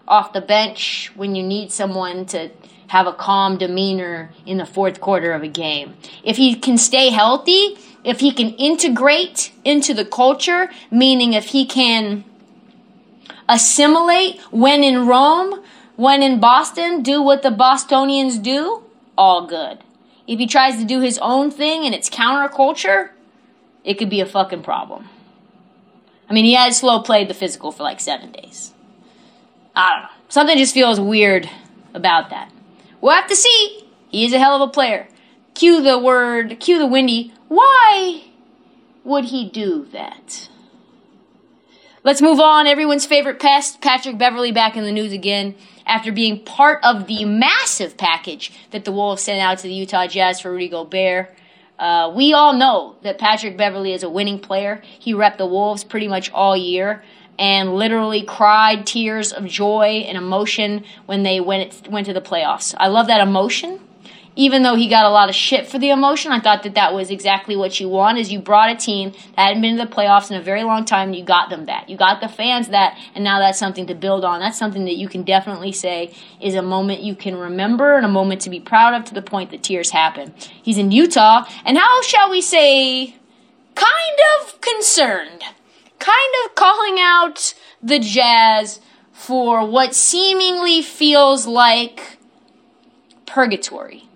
off 0.07 0.35
the 0.35 0.43
bench 0.43 1.11
when 1.15 1.35
you 1.35 1.43
need 1.43 1.73
someone 1.73 2.27
to 2.27 2.51
have 2.88 3.07
a 3.07 3.12
calm 3.12 3.59
demeanor 3.59 4.31
in 4.45 4.59
the 4.59 4.66
fourth 4.66 5.00
quarter 5.00 5.33
of 5.33 5.43
a 5.43 5.49
game. 5.49 5.97
If 6.23 6.37
he 6.37 6.55
can 6.55 6.78
stay 6.78 7.11
healthy, 7.11 7.76
if 8.05 8.21
he 8.21 8.33
can 8.33 8.50
integrate 8.50 9.52
into 9.64 9.93
the 9.93 10.05
culture, 10.05 10.71
meaning 10.90 11.33
if 11.33 11.47
he 11.47 11.66
can 11.66 12.25
assimilate 13.49 14.40
when 14.50 14.85
in 14.85 15.07
Rome, 15.07 15.62
when 15.97 16.23
in 16.23 16.38
Boston, 16.38 17.02
do 17.02 17.23
what 17.23 17.43
the 17.43 17.50
Bostonians 17.50 18.38
do, 18.38 18.85
all 19.19 19.47
good. 19.47 19.78
If 20.26 20.38
he 20.38 20.47
tries 20.47 20.76
to 20.76 20.85
do 20.85 21.00
his 21.00 21.19
own 21.19 21.50
thing 21.50 21.85
and 21.85 21.95
it's 21.95 22.11
counterculture, 22.11 23.11
it 23.85 23.95
could 23.95 24.11
be 24.11 24.21
a 24.21 24.26
fucking 24.26 24.62
problem. 24.62 25.09
I 26.28 26.33
mean, 26.33 26.45
he 26.45 26.55
has 26.55 26.78
slow 26.78 27.00
played 27.00 27.28
the 27.28 27.35
physical 27.35 27.71
for 27.71 27.85
like 27.85 28.00
seven 28.00 28.33
days. 28.33 28.73
I 29.75 29.90
don't 29.93 30.02
know. 30.02 30.09
Something 30.28 30.59
just 30.59 30.75
feels 30.75 30.99
weird 30.99 31.49
about 31.95 32.31
that. 32.31 32.50
We'll 33.00 33.15
have 33.15 33.29
to 33.29 33.37
see. 33.37 33.88
He 34.09 34.25
is 34.25 34.33
a 34.33 34.38
hell 34.38 34.61
of 34.61 34.69
a 34.69 34.73
player. 34.73 35.09
Cue 35.55 35.83
the 35.83 35.99
word, 35.99 36.59
cue 36.61 36.79
the 36.79 36.87
windy. 36.87 37.33
Why 37.49 38.25
would 39.05 39.26
he 39.26 39.49
do 39.49 39.87
that? 39.93 40.49
Let's 42.05 42.23
move 42.23 42.38
on. 42.38 42.67
Everyone's 42.67 43.07
favorite 43.07 43.41
pest, 43.41 43.81
Patrick 43.81 44.17
Beverley, 44.17 44.53
back 44.53 44.76
in 44.76 44.85
the 44.85 44.93
news 44.93 45.12
again 45.12 45.57
after 45.87 46.12
being 46.12 46.45
part 46.45 46.81
of 46.85 47.07
the 47.07 47.25
massive 47.25 47.97
package 47.97 48.53
that 48.71 48.85
the 48.85 48.93
Wolves 48.93 49.23
sent 49.23 49.41
out 49.41 49.59
to 49.59 49.65
the 49.65 49.75
Utah 49.75 50.07
Jazz 50.07 50.41
for 50.41 50.53
Rudy 50.53 50.69
Gobert. 50.69 51.35
Uh, 51.79 52.12
we 52.15 52.33
all 52.33 52.53
know 52.53 52.97
that 53.03 53.19
Patrick 53.19 53.57
Beverley 53.57 53.93
is 53.93 54.03
a 54.03 54.11
winning 54.11 54.38
player. 54.38 54.83
He 54.99 55.15
repped 55.15 55.38
the 55.38 55.47
Wolves 55.47 55.85
pretty 55.85 56.09
much 56.09 56.31
all 56.33 56.57
year 56.57 57.03
and 57.38 57.75
literally 57.75 58.23
cried 58.23 58.87
tears 58.87 59.33
of 59.33 59.47
joy 59.47 60.05
and 60.07 60.16
emotion 60.16 60.85
when 61.07 61.23
they 61.23 61.40
went 61.40 61.88
went 61.90 62.07
to 62.07 62.12
the 62.12 62.21
playoffs. 62.21 62.75
I 62.78 62.88
love 62.88 63.07
that 63.09 63.21
emotion 63.21 63.81
even 64.37 64.62
though 64.62 64.75
he 64.75 64.87
got 64.87 65.07
a 65.07 65.09
lot 65.09 65.31
of 65.31 65.35
shit 65.35 65.66
for 65.66 65.78
the 65.78 65.88
emotion, 65.88 66.31
I 66.31 66.40
thought 66.40 66.62
that 66.64 66.75
that 66.75 66.93
was 66.93 67.11
exactly 67.11 67.57
what 67.57 67.81
you 67.81 67.88
want. 67.88 68.19
Is 68.19 68.31
you 68.31 68.38
brought 68.38 68.71
a 68.71 68.76
team 68.76 69.12
that 69.35 69.47
hadn't 69.47 69.62
been 69.62 69.78
to 69.78 69.85
the 69.85 69.90
playoffs 69.90 70.31
in 70.31 70.37
a 70.37 70.43
very 70.43 70.62
long 70.62 70.85
time, 70.85 71.09
and 71.09 71.16
you 71.16 71.25
got 71.25 71.49
them 71.49 71.64
that. 71.64 71.88
You 71.88 71.97
got 71.97 72.21
the 72.21 72.28
fans 72.28 72.69
that, 72.69 72.99
and 73.14 73.25
now 73.25 73.38
that's 73.38 73.59
something 73.59 73.87
to 73.87 73.95
build 73.95 74.25
on. 74.25 74.40
That's 74.40 74.59
something 74.59 74.85
that 74.85 74.97
you 74.97 75.09
can 75.09 75.23
definitely 75.23 75.73
say 75.73 76.14
is 76.40 76.55
a 76.55 76.62
moment 76.62 77.00
you 77.00 77.16
can 77.16 77.35
remember 77.37 77.97
and 77.97 78.05
a 78.05 78.11
moment 78.11 78.43
to 78.43 78.50
be 78.50 78.61
proud 78.61 78.95
of 78.95 79.07
to 79.07 79.14
the 79.14 79.23
point 79.23 79.50
that 79.50 79.62
tears 79.62 79.90
happen. 79.90 80.35
He's 80.62 80.76
in 80.76 80.93
Utah, 80.93 81.47
and 81.64 81.78
how 81.78 82.02
shall 82.02 82.31
we 82.31 82.43
say, 82.43 83.16
kind 83.75 84.19
of 84.38 84.61
concerned, 84.61 85.45
kind 86.07 86.35
of 86.45 86.55
calling 86.55 86.99
out 87.01 87.55
the 87.83 87.99
Jazz 87.99 88.81
for 89.13 89.67
what 89.67 89.95
seemingly 89.95 90.83
feels 90.83 91.47
like 91.47 92.19
purgatory 93.27 94.07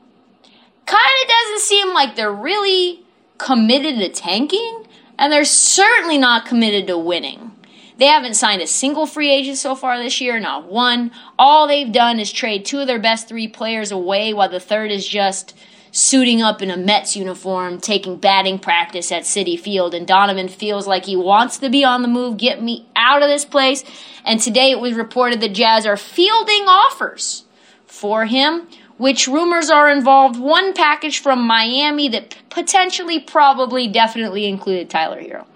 kind 0.90 1.22
of 1.22 1.28
doesn't 1.28 1.60
seem 1.60 1.94
like 1.94 2.16
they're 2.16 2.32
really 2.32 3.04
committed 3.38 3.98
to 4.00 4.08
tanking, 4.08 4.86
and 5.18 5.32
they're 5.32 5.44
certainly 5.44 6.18
not 6.18 6.44
committed 6.44 6.86
to 6.88 6.98
winning. 6.98 7.52
They 7.98 8.06
haven't 8.06 8.34
signed 8.34 8.60
a 8.60 8.66
single 8.66 9.06
free 9.06 9.30
agent 9.30 9.58
so 9.58 9.74
far 9.74 9.98
this 9.98 10.20
year, 10.20 10.40
not 10.40 10.64
one. 10.64 11.12
All 11.38 11.68
they've 11.68 11.92
done 11.92 12.18
is 12.18 12.32
trade 12.32 12.64
two 12.64 12.80
of 12.80 12.86
their 12.86 12.98
best 12.98 13.28
three 13.28 13.46
players 13.46 13.92
away, 13.92 14.34
while 14.34 14.48
the 14.48 14.58
third 14.58 14.90
is 14.90 15.06
just 15.06 15.56
suiting 15.92 16.42
up 16.42 16.62
in 16.62 16.70
a 16.70 16.76
Mets 16.76 17.16
uniform, 17.16 17.80
taking 17.80 18.16
batting 18.16 18.58
practice 18.58 19.10
at 19.10 19.22
Citi 19.22 19.58
Field. 19.58 19.94
And 19.94 20.06
Donovan 20.06 20.48
feels 20.48 20.86
like 20.86 21.06
he 21.06 21.16
wants 21.16 21.58
to 21.58 21.68
be 21.68 21.84
on 21.84 22.02
the 22.02 22.08
move, 22.08 22.36
get 22.36 22.62
me 22.62 22.86
out 22.96 23.22
of 23.22 23.28
this 23.28 23.44
place. 23.44 23.84
And 24.24 24.40
today 24.40 24.70
it 24.70 24.80
was 24.80 24.94
reported 24.94 25.40
the 25.40 25.48
Jazz 25.48 25.86
are 25.86 25.96
fielding 25.96 26.62
offers 26.66 27.44
for 27.86 28.26
him 28.26 28.68
which 29.00 29.26
rumors 29.26 29.70
are 29.70 29.88
involved 29.88 30.38
one 30.38 30.74
package 30.74 31.20
from 31.20 31.46
Miami 31.46 32.06
that 32.10 32.36
potentially, 32.50 33.18
probably, 33.18 33.88
definitely 33.88 34.44
included 34.44 34.90
Tyler 34.90 35.22
Herro. 35.22 35.46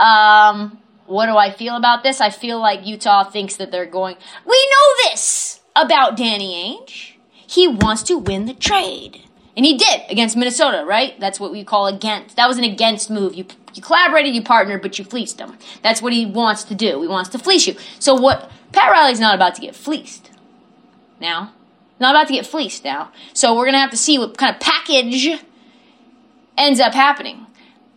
Um, 0.00 0.78
what 1.06 1.26
do 1.26 1.36
I 1.36 1.50
feel 1.50 1.74
about 1.74 2.04
this? 2.04 2.20
I 2.20 2.30
feel 2.30 2.60
like 2.60 2.86
Utah 2.86 3.24
thinks 3.24 3.56
that 3.56 3.72
they're 3.72 3.86
going. 3.86 4.14
We 4.46 4.70
know 4.70 5.10
this 5.10 5.62
about 5.74 6.16
Danny 6.16 6.78
Ainge. 6.78 7.09
He 7.50 7.66
wants 7.66 8.04
to 8.04 8.16
win 8.16 8.46
the 8.46 8.54
trade. 8.54 9.24
And 9.56 9.66
he 9.66 9.76
did 9.76 10.02
against 10.08 10.36
Minnesota, 10.36 10.84
right? 10.86 11.18
That's 11.18 11.40
what 11.40 11.50
we 11.50 11.64
call 11.64 11.88
against. 11.88 12.36
That 12.36 12.46
was 12.46 12.58
an 12.58 12.64
against 12.64 13.10
move. 13.10 13.34
You 13.34 13.44
you 13.74 13.82
collaborated, 13.82 14.34
you 14.34 14.42
partnered, 14.42 14.82
but 14.82 14.98
you 14.98 15.04
fleeced 15.04 15.40
him. 15.40 15.56
That's 15.82 16.00
what 16.00 16.12
he 16.12 16.26
wants 16.26 16.64
to 16.64 16.74
do. 16.74 17.02
He 17.02 17.08
wants 17.08 17.30
to 17.30 17.38
fleece 17.38 17.66
you. 17.66 17.74
So 17.98 18.14
what 18.14 18.50
Pat 18.72 18.90
Riley's 18.90 19.20
not 19.20 19.34
about 19.34 19.56
to 19.56 19.60
get 19.60 19.74
fleeced. 19.74 20.30
Now, 21.20 21.52
not 21.98 22.14
about 22.14 22.28
to 22.28 22.34
get 22.34 22.46
fleeced 22.46 22.84
now. 22.84 23.10
So 23.32 23.56
we're 23.56 23.70
to 23.70 23.78
have 23.78 23.90
to 23.90 23.96
see 23.96 24.18
what 24.18 24.36
kind 24.38 24.54
of 24.54 24.60
package 24.60 25.42
ends 26.56 26.80
up 26.80 26.94
happening. 26.94 27.46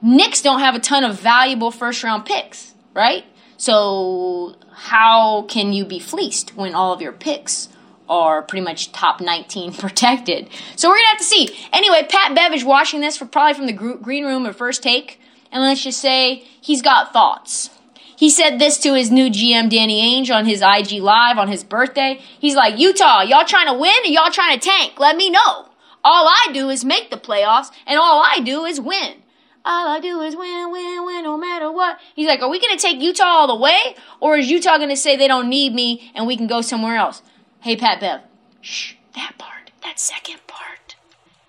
Knicks 0.01 0.41
don't 0.41 0.59
have 0.59 0.75
a 0.75 0.79
ton 0.79 1.03
of 1.03 1.19
valuable 1.19 1.71
first 1.71 2.03
round 2.03 2.25
picks, 2.25 2.73
right? 2.93 3.23
So 3.57 4.55
how 4.73 5.43
can 5.43 5.73
you 5.73 5.85
be 5.85 5.99
fleeced 5.99 6.55
when 6.55 6.73
all 6.73 6.91
of 6.91 7.01
your 7.01 7.13
picks 7.13 7.69
are 8.09 8.41
pretty 8.41 8.63
much 8.63 8.91
top 8.91 9.21
19 9.21 9.73
protected? 9.77 10.49
So 10.75 10.89
we're 10.89 10.95
going 10.95 11.05
to 11.05 11.09
have 11.09 11.17
to 11.17 11.23
see. 11.23 11.67
Anyway, 11.71 12.05
Pat 12.09 12.35
Bev 12.35 12.53
is 12.53 12.63
watching 12.63 13.01
this 13.01 13.17
for 13.17 13.25
probably 13.25 13.53
from 13.53 13.65
the 13.65 13.73
green 13.73 14.25
room 14.25 14.45
or 14.45 14.53
first 14.53 14.83
take. 14.83 15.19
And 15.51 15.61
let's 15.61 15.83
just 15.83 16.01
say 16.01 16.45
he's 16.61 16.81
got 16.81 17.13
thoughts. 17.13 17.69
He 18.15 18.29
said 18.29 18.57
this 18.57 18.77
to 18.79 18.93
his 18.93 19.11
new 19.11 19.29
GM 19.29 19.69
Danny 19.69 20.01
Ainge 20.01 20.33
on 20.33 20.45
his 20.45 20.61
IG 20.61 21.01
Live 21.01 21.37
on 21.37 21.47
his 21.47 21.63
birthday. 21.63 22.19
He's 22.39 22.55
like, 22.55 22.79
Utah, 22.79 23.21
y'all 23.21 23.45
trying 23.45 23.67
to 23.67 23.73
win 23.73 24.03
or 24.03 24.07
y'all 24.07 24.31
trying 24.31 24.59
to 24.59 24.65
tank? 24.65 24.99
Let 24.99 25.15
me 25.17 25.29
know. 25.29 25.67
All 26.03 26.27
I 26.27 26.51
do 26.53 26.69
is 26.69 26.83
make 26.83 27.09
the 27.09 27.17
playoffs, 27.17 27.71
and 27.87 27.97
all 27.97 28.21
I 28.23 28.39
do 28.39 28.65
is 28.65 28.79
win. 28.79 29.23
All 29.65 29.87
I 29.87 30.01
do 30.01 30.19
is 30.19 30.35
win, 30.35 30.71
win, 30.71 31.05
win, 31.05 31.23
no 31.23 31.37
matter 31.37 31.71
what. 31.71 31.97
He's 32.15 32.27
like, 32.27 32.41
are 32.41 32.49
we 32.49 32.59
going 32.59 32.77
to 32.77 32.81
take 32.81 33.01
Utah 33.01 33.23
all 33.23 33.47
the 33.47 33.55
way? 33.55 33.95
Or 34.19 34.35
is 34.35 34.51
Utah 34.51 34.77
going 34.77 34.89
to 34.89 34.97
say 34.97 35.15
they 35.15 35.29
don't 35.29 35.47
need 35.47 35.73
me 35.73 36.11
and 36.13 36.27
we 36.27 36.35
can 36.35 36.47
go 36.47 36.59
somewhere 36.61 36.97
else? 36.97 37.21
Hey, 37.63 37.77
Pat 37.77 38.01
Bev. 38.01 38.19
Shh, 38.59 38.95
that 39.15 39.35
part, 39.37 39.71
that 39.83 39.97
second 39.97 40.45
part. 40.47 40.97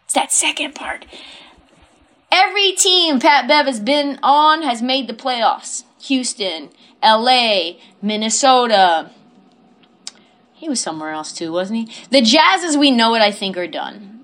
It's 0.04 0.14
that 0.14 0.30
second 0.30 0.72
part. 0.72 1.06
Every 2.30 2.70
team 2.70 3.18
Pat 3.18 3.48
Bev 3.48 3.66
has 3.66 3.80
been 3.80 4.20
on 4.22 4.62
has 4.62 4.80
made 4.80 5.08
the 5.08 5.12
playoffs. 5.12 5.82
Houston, 6.02 6.70
LA, 7.02 7.72
Minnesota. 8.00 9.10
He 10.52 10.68
was 10.68 10.80
somewhere 10.80 11.10
else 11.10 11.32
too, 11.32 11.50
wasn't 11.50 11.88
he? 11.88 11.94
The 12.10 12.22
Jazz 12.22 12.62
as 12.62 12.76
we 12.76 12.92
know 12.92 13.16
it, 13.16 13.20
I 13.20 13.32
think, 13.32 13.56
are 13.56 13.66
done. 13.66 14.20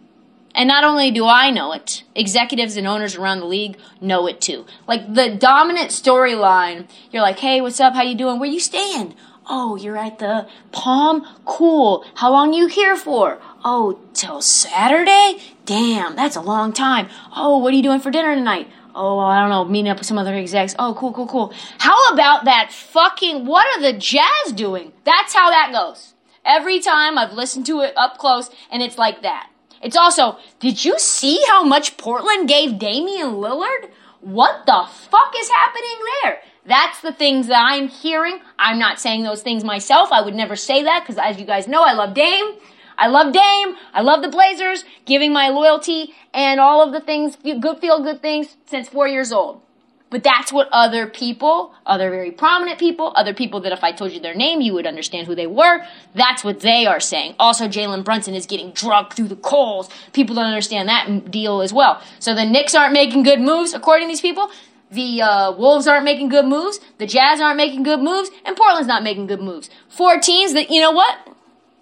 And 0.54 0.68
not 0.68 0.84
only 0.84 1.10
do 1.10 1.26
I 1.26 1.50
know 1.50 1.72
it, 1.72 2.04
executives 2.14 2.76
and 2.76 2.86
owners 2.86 3.16
around 3.16 3.40
the 3.40 3.46
league 3.46 3.76
know 4.00 4.28
it 4.28 4.40
too. 4.40 4.64
Like 4.86 5.12
the 5.12 5.34
dominant 5.34 5.90
storyline, 5.90 6.88
you're 7.10 7.22
like, 7.22 7.40
hey, 7.40 7.60
what's 7.60 7.80
up? 7.80 7.94
How 7.94 8.02
you 8.02 8.14
doing? 8.14 8.38
Where 8.38 8.48
you 8.48 8.60
staying? 8.60 9.16
Oh, 9.52 9.74
you're 9.74 9.96
at 9.96 10.20
the 10.20 10.46
Palm? 10.70 11.26
Cool. 11.44 12.04
How 12.14 12.30
long 12.30 12.52
you 12.52 12.68
here 12.68 12.94
for? 12.94 13.40
Oh, 13.64 13.98
till 14.14 14.40
Saturday? 14.40 15.42
Damn, 15.66 16.14
that's 16.14 16.36
a 16.36 16.40
long 16.40 16.72
time. 16.72 17.08
Oh, 17.34 17.58
what 17.58 17.72
are 17.72 17.76
you 17.76 17.82
doing 17.82 17.98
for 17.98 18.12
dinner 18.12 18.36
tonight? 18.36 18.68
Oh, 18.94 19.18
I 19.18 19.40
don't 19.40 19.50
know, 19.50 19.64
meeting 19.64 19.90
up 19.90 19.98
with 19.98 20.06
some 20.06 20.18
other 20.18 20.34
execs. 20.34 20.76
Oh, 20.78 20.94
cool, 20.96 21.12
cool, 21.12 21.26
cool. 21.26 21.52
How 21.78 22.12
about 22.12 22.44
that 22.44 22.72
fucking, 22.72 23.44
what 23.44 23.66
are 23.66 23.82
the 23.82 23.98
Jazz 23.98 24.52
doing? 24.54 24.92
That's 25.02 25.34
how 25.34 25.50
that 25.50 25.72
goes. 25.72 26.14
Every 26.44 26.78
time 26.78 27.18
I've 27.18 27.32
listened 27.32 27.66
to 27.66 27.80
it 27.80 27.92
up 27.96 28.18
close, 28.18 28.50
and 28.70 28.84
it's 28.84 28.98
like 28.98 29.22
that. 29.22 29.50
It's 29.82 29.96
also, 29.96 30.38
did 30.60 30.84
you 30.84 30.96
see 31.00 31.42
how 31.48 31.64
much 31.64 31.96
Portland 31.96 32.48
gave 32.48 32.78
Damian 32.78 33.32
Lillard? 33.32 33.90
What 34.20 34.64
the 34.66 34.86
fuck 34.88 35.34
is 35.36 35.48
happening 35.48 35.98
there? 36.22 36.40
That's 36.70 37.00
the 37.00 37.12
things 37.12 37.48
that 37.48 37.60
I'm 37.60 37.88
hearing. 37.88 38.38
I'm 38.56 38.78
not 38.78 39.00
saying 39.00 39.24
those 39.24 39.42
things 39.42 39.64
myself. 39.64 40.12
I 40.12 40.20
would 40.20 40.36
never 40.36 40.54
say 40.54 40.84
that 40.84 41.00
because, 41.00 41.18
as 41.18 41.36
you 41.40 41.44
guys 41.44 41.66
know, 41.66 41.82
I 41.82 41.94
love 41.94 42.14
Dame. 42.14 42.52
I 42.96 43.08
love 43.08 43.32
Dame. 43.32 43.74
I 43.92 44.02
love 44.02 44.22
the 44.22 44.28
Blazers, 44.28 44.84
giving 45.04 45.32
my 45.32 45.48
loyalty 45.48 46.14
and 46.32 46.60
all 46.60 46.80
of 46.80 46.92
the 46.92 47.00
things, 47.00 47.34
good 47.34 47.80
feel 47.80 48.04
good 48.04 48.22
things 48.22 48.56
since 48.66 48.88
four 48.88 49.08
years 49.08 49.32
old. 49.32 49.62
But 50.10 50.22
that's 50.22 50.52
what 50.52 50.68
other 50.70 51.08
people, 51.08 51.72
other 51.86 52.08
very 52.08 52.30
prominent 52.30 52.78
people, 52.78 53.12
other 53.16 53.34
people 53.34 53.60
that 53.60 53.72
if 53.72 53.82
I 53.82 53.90
told 53.90 54.12
you 54.12 54.20
their 54.20 54.34
name, 54.34 54.60
you 54.60 54.72
would 54.74 54.86
understand 54.86 55.26
who 55.26 55.34
they 55.34 55.48
were. 55.48 55.84
That's 56.14 56.44
what 56.44 56.60
they 56.60 56.86
are 56.86 57.00
saying. 57.00 57.34
Also, 57.40 57.66
Jalen 57.66 58.04
Brunson 58.04 58.34
is 58.34 58.46
getting 58.46 58.70
drugged 58.70 59.14
through 59.14 59.28
the 59.28 59.36
coals. 59.36 59.88
People 60.12 60.36
don't 60.36 60.46
understand 60.46 60.88
that 60.88 61.32
deal 61.32 61.62
as 61.62 61.72
well. 61.72 62.00
So 62.20 62.34
the 62.34 62.44
Knicks 62.44 62.76
aren't 62.76 62.92
making 62.92 63.24
good 63.24 63.40
moves, 63.40 63.72
according 63.72 64.08
to 64.08 64.12
these 64.12 64.20
people. 64.20 64.50
The 64.90 65.22
uh, 65.22 65.52
Wolves 65.52 65.86
aren't 65.86 66.04
making 66.04 66.28
good 66.28 66.46
moves. 66.46 66.80
The 66.98 67.06
Jazz 67.06 67.40
aren't 67.40 67.56
making 67.56 67.84
good 67.84 68.00
moves. 68.00 68.30
And 68.44 68.56
Portland's 68.56 68.88
not 68.88 69.02
making 69.02 69.26
good 69.26 69.40
moves. 69.40 69.70
Four 69.88 70.18
teams 70.18 70.52
that, 70.54 70.70
you 70.70 70.80
know 70.80 70.90
what? 70.90 71.28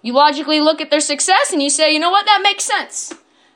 You 0.01 0.13
logically 0.13 0.59
look 0.59 0.79
at 0.79 0.91
their 0.91 0.99
success 0.99 1.51
and 1.51 1.61
you 1.61 1.69
say, 1.69 1.91
you 1.91 1.99
know 1.99 2.11
what, 2.11 2.25
that 2.25 2.41
makes 2.43 2.63
sense. 2.63 3.13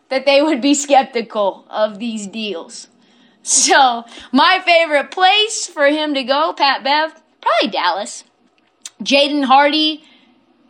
That 0.09 0.25
they 0.25 0.41
would 0.41 0.61
be 0.61 0.73
skeptical 0.73 1.65
of 1.69 1.99
these 1.99 2.27
deals. 2.27 2.87
So, 3.43 4.05
my 4.31 4.61
favorite 4.65 5.11
place 5.11 5.67
for 5.67 5.87
him 5.87 6.13
to 6.13 6.23
go, 6.23 6.53
Pat 6.53 6.83
Bev, 6.83 7.21
probably 7.41 7.69
Dallas. 7.69 8.23
Jaden 9.01 9.43
Hardy, 9.43 10.03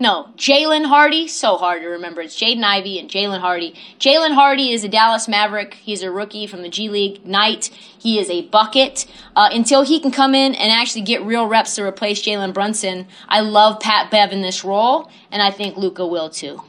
no, 0.04 0.28
Jalen 0.36 0.88
Hardy, 0.88 1.30
so 1.30 1.56
hard 1.56 1.82
to 1.82 1.88
remember. 1.88 2.20
It's 2.20 2.38
Jaden 2.38 2.62
Ivey 2.62 3.00
and 3.00 3.10
Jalen 3.10 3.40
Hardy. 3.40 3.74
Jalen 4.00 4.34
Hardy 4.34 4.74
is 4.74 4.84
a 4.84 4.90
Dallas 4.90 5.30
Maverick. 5.30 5.76
He's 5.76 6.04
a 6.04 6.12
rookie 6.12 6.46
from 6.46 6.62
the 6.62 6.68
G 6.68 6.90
League 6.90 7.20
Ignite. 7.20 7.68
He 7.68 8.20
is 8.20 8.30
a 8.30 8.42
bucket. 8.42 9.06
Uh, 9.34 9.48
until 9.54 9.84
he 9.84 10.02
can 10.02 10.12
come 10.12 10.36
in 10.36 10.56
and 10.56 10.74
actually 10.74 11.04
get 11.04 11.24
real 11.24 11.48
reps 11.48 11.76
to 11.76 11.84
replace 11.84 12.22
Jalen 12.22 12.54
Brunson, 12.54 13.08
I 13.30 13.40
love 13.40 13.80
Pat 13.80 14.12
Bev 14.12 14.34
in 14.34 14.42
this 14.42 14.66
role, 14.66 15.10
and 15.32 15.42
I 15.42 15.52
think 15.52 15.78
Luka 15.78 16.06
will 16.06 16.30
too. 16.30 16.62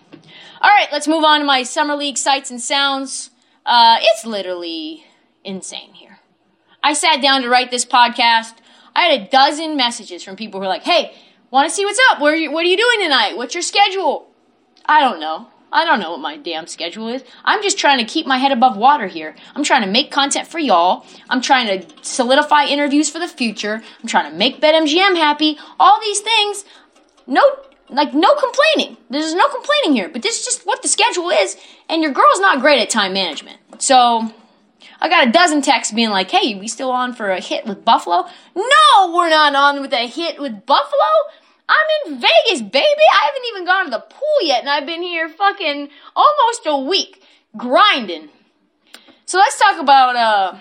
All 0.60 0.70
right, 0.70 0.86
let's 0.92 1.08
move 1.08 1.24
on 1.24 1.40
to 1.40 1.44
my 1.44 1.64
Summer 1.64 1.96
League 1.96 2.16
sights 2.16 2.52
and 2.52 2.62
sounds. 2.62 3.30
Uh, 3.66 3.96
it's 4.00 4.24
literally 4.24 5.06
insane 5.42 5.92
here. 5.94 6.20
I 6.84 6.92
sat 6.92 7.20
down 7.20 7.42
to 7.42 7.48
write 7.48 7.72
this 7.72 7.84
podcast. 7.84 8.54
I 8.94 9.06
had 9.06 9.22
a 9.22 9.28
dozen 9.28 9.76
messages 9.76 10.22
from 10.22 10.36
people 10.36 10.60
who 10.60 10.66
are 10.66 10.68
like, 10.68 10.84
hey, 10.84 11.16
Want 11.54 11.68
to 11.68 11.72
see 11.72 11.84
what's 11.84 12.00
up? 12.10 12.20
Where 12.20 12.34
you, 12.34 12.50
what 12.50 12.64
are 12.64 12.68
you 12.68 12.76
doing 12.76 12.98
tonight? 12.98 13.36
What's 13.36 13.54
your 13.54 13.62
schedule? 13.62 14.28
I 14.86 14.98
don't 14.98 15.20
know. 15.20 15.46
I 15.72 15.84
don't 15.84 16.00
know 16.00 16.10
what 16.10 16.18
my 16.18 16.36
damn 16.36 16.66
schedule 16.66 17.06
is. 17.06 17.22
I'm 17.44 17.62
just 17.62 17.78
trying 17.78 17.98
to 17.98 18.04
keep 18.04 18.26
my 18.26 18.38
head 18.38 18.50
above 18.50 18.76
water 18.76 19.06
here. 19.06 19.36
I'm 19.54 19.62
trying 19.62 19.82
to 19.82 19.88
make 19.88 20.10
content 20.10 20.48
for 20.48 20.58
y'all. 20.58 21.06
I'm 21.30 21.40
trying 21.40 21.68
to 21.68 21.86
solidify 22.02 22.64
interviews 22.64 23.08
for 23.08 23.20
the 23.20 23.28
future. 23.28 23.84
I'm 24.02 24.08
trying 24.08 24.32
to 24.32 24.36
make 24.36 24.60
BetMGM 24.60 25.14
happy. 25.14 25.56
All 25.78 26.00
these 26.00 26.18
things. 26.18 26.64
No, 27.28 27.40
like 27.88 28.12
no 28.14 28.34
complaining. 28.34 28.96
There's 29.08 29.32
no 29.32 29.46
complaining 29.46 29.92
here. 29.92 30.08
But 30.08 30.22
this 30.22 30.40
is 30.40 30.44
just 30.44 30.66
what 30.66 30.82
the 30.82 30.88
schedule 30.88 31.30
is. 31.30 31.56
And 31.88 32.02
your 32.02 32.10
girl's 32.10 32.40
not 32.40 32.62
great 32.62 32.82
at 32.82 32.90
time 32.90 33.12
management. 33.12 33.60
So 33.78 34.34
I 35.00 35.08
got 35.08 35.28
a 35.28 35.30
dozen 35.30 35.62
texts 35.62 35.94
being 35.94 36.10
like, 36.10 36.32
"Hey, 36.32 36.56
we 36.56 36.66
still 36.66 36.90
on 36.90 37.14
for 37.14 37.30
a 37.30 37.38
hit 37.40 37.64
with 37.64 37.84
Buffalo?" 37.84 38.26
No, 38.56 39.14
we're 39.14 39.30
not 39.30 39.54
on 39.54 39.80
with 39.80 39.92
a 39.92 40.08
hit 40.08 40.40
with 40.40 40.66
Buffalo. 40.66 41.43
I'm 41.68 42.12
in 42.12 42.20
Vegas, 42.20 42.62
baby. 42.62 42.84
I 42.84 43.26
haven't 43.26 43.44
even 43.50 43.64
gone 43.64 43.84
to 43.86 43.90
the 43.90 44.00
pool 44.00 44.42
yet, 44.42 44.60
and 44.60 44.68
I've 44.68 44.86
been 44.86 45.02
here 45.02 45.28
fucking 45.28 45.88
almost 46.14 46.62
a 46.66 46.76
week 46.76 47.22
grinding. 47.56 48.28
So 49.26 49.38
let's 49.38 49.58
talk 49.58 49.80
about 49.80 50.16
uh 50.16 50.58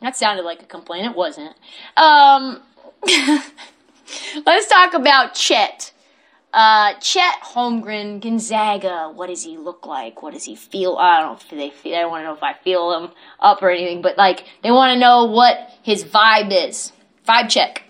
that 0.00 0.16
sounded 0.16 0.44
like 0.44 0.62
a 0.62 0.66
complaint, 0.66 1.06
it 1.06 1.16
wasn't. 1.16 1.54
Um 1.96 2.62
let's 4.46 4.68
talk 4.68 4.94
about 4.94 5.34
Chet. 5.34 5.92
Uh, 6.52 6.94
Chet 6.94 7.34
Holmgren, 7.42 8.20
Gonzaga. 8.22 9.12
What 9.14 9.26
does 9.26 9.44
he 9.44 9.58
look 9.58 9.86
like? 9.86 10.22
What 10.22 10.32
does 10.32 10.44
he 10.44 10.56
feel? 10.56 10.96
I 10.96 11.20
don't 11.20 11.32
know 11.32 11.36
if 11.36 11.50
they 11.50 11.70
feel, 11.70 11.94
I 11.94 12.06
want 12.06 12.22
to 12.22 12.24
know 12.24 12.34
if 12.34 12.42
I 12.42 12.54
feel 12.54 12.98
him 12.98 13.10
up 13.38 13.62
or 13.62 13.70
anything, 13.70 14.00
but 14.00 14.16
like 14.16 14.44
they 14.62 14.70
want 14.70 14.94
to 14.94 14.98
know 14.98 15.26
what 15.26 15.70
his 15.82 16.04
vibe 16.04 16.50
is. 16.50 16.92
Vibe 17.28 17.50
check. 17.50 17.82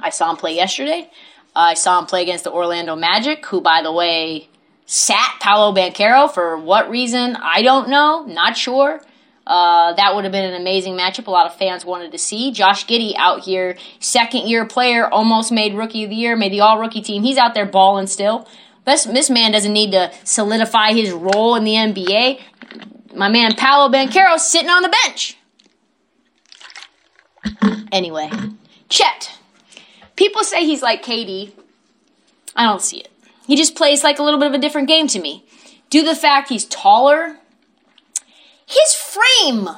I 0.00 0.10
saw 0.10 0.30
him 0.30 0.36
play 0.36 0.54
yesterday. 0.54 1.10
I 1.56 1.74
saw 1.74 1.98
him 1.98 2.06
play 2.06 2.22
against 2.22 2.44
the 2.44 2.52
Orlando 2.52 2.96
Magic, 2.96 3.46
who, 3.46 3.60
by 3.60 3.82
the 3.82 3.92
way, 3.92 4.48
sat 4.86 5.38
Paolo 5.40 5.74
Banchero 5.74 6.32
for 6.32 6.56
what 6.56 6.90
reason? 6.90 7.36
I 7.36 7.62
don't 7.62 7.88
know. 7.88 8.24
Not 8.24 8.56
sure. 8.56 9.00
Uh, 9.46 9.92
that 9.92 10.14
would 10.14 10.24
have 10.24 10.32
been 10.32 10.52
an 10.52 10.60
amazing 10.60 10.94
matchup. 10.94 11.26
A 11.26 11.30
lot 11.30 11.46
of 11.46 11.54
fans 11.54 11.84
wanted 11.84 12.12
to 12.12 12.18
see. 12.18 12.50
Josh 12.50 12.86
Giddey 12.86 13.14
out 13.16 13.40
here, 13.40 13.76
second 14.00 14.48
year 14.48 14.64
player, 14.64 15.06
almost 15.06 15.52
made 15.52 15.74
rookie 15.74 16.04
of 16.04 16.10
the 16.10 16.16
year, 16.16 16.34
made 16.34 16.52
the 16.52 16.60
all 16.60 16.80
rookie 16.80 17.02
team. 17.02 17.22
He's 17.22 17.36
out 17.36 17.54
there 17.54 17.66
balling 17.66 18.06
still. 18.06 18.48
This, 18.86 19.04
this 19.04 19.30
man 19.30 19.52
doesn't 19.52 19.72
need 19.72 19.92
to 19.92 20.12
solidify 20.24 20.92
his 20.92 21.10
role 21.12 21.54
in 21.56 21.64
the 21.64 21.74
NBA. 21.74 22.40
My 23.14 23.28
man 23.28 23.54
Paolo 23.54 23.92
Banchero 23.92 24.38
sitting 24.38 24.70
on 24.70 24.82
the 24.82 24.94
bench. 25.04 25.36
Anyway, 27.92 28.30
Chet. 28.88 29.38
People 30.16 30.44
say 30.44 30.64
he's 30.64 30.82
like 30.82 31.04
KD. 31.04 31.52
I 32.56 32.64
don't 32.64 32.82
see 32.82 32.98
it. 32.98 33.10
He 33.46 33.56
just 33.56 33.74
plays 33.74 34.04
like 34.04 34.18
a 34.18 34.22
little 34.22 34.38
bit 34.40 34.48
of 34.48 34.54
a 34.54 34.58
different 34.58 34.88
game 34.88 35.06
to 35.08 35.20
me. 35.20 35.44
Due 35.90 36.02
to 36.02 36.08
the 36.08 36.16
fact 36.16 36.48
he's 36.48 36.64
taller, 36.64 37.38
his 38.66 38.94
frame, 38.94 39.68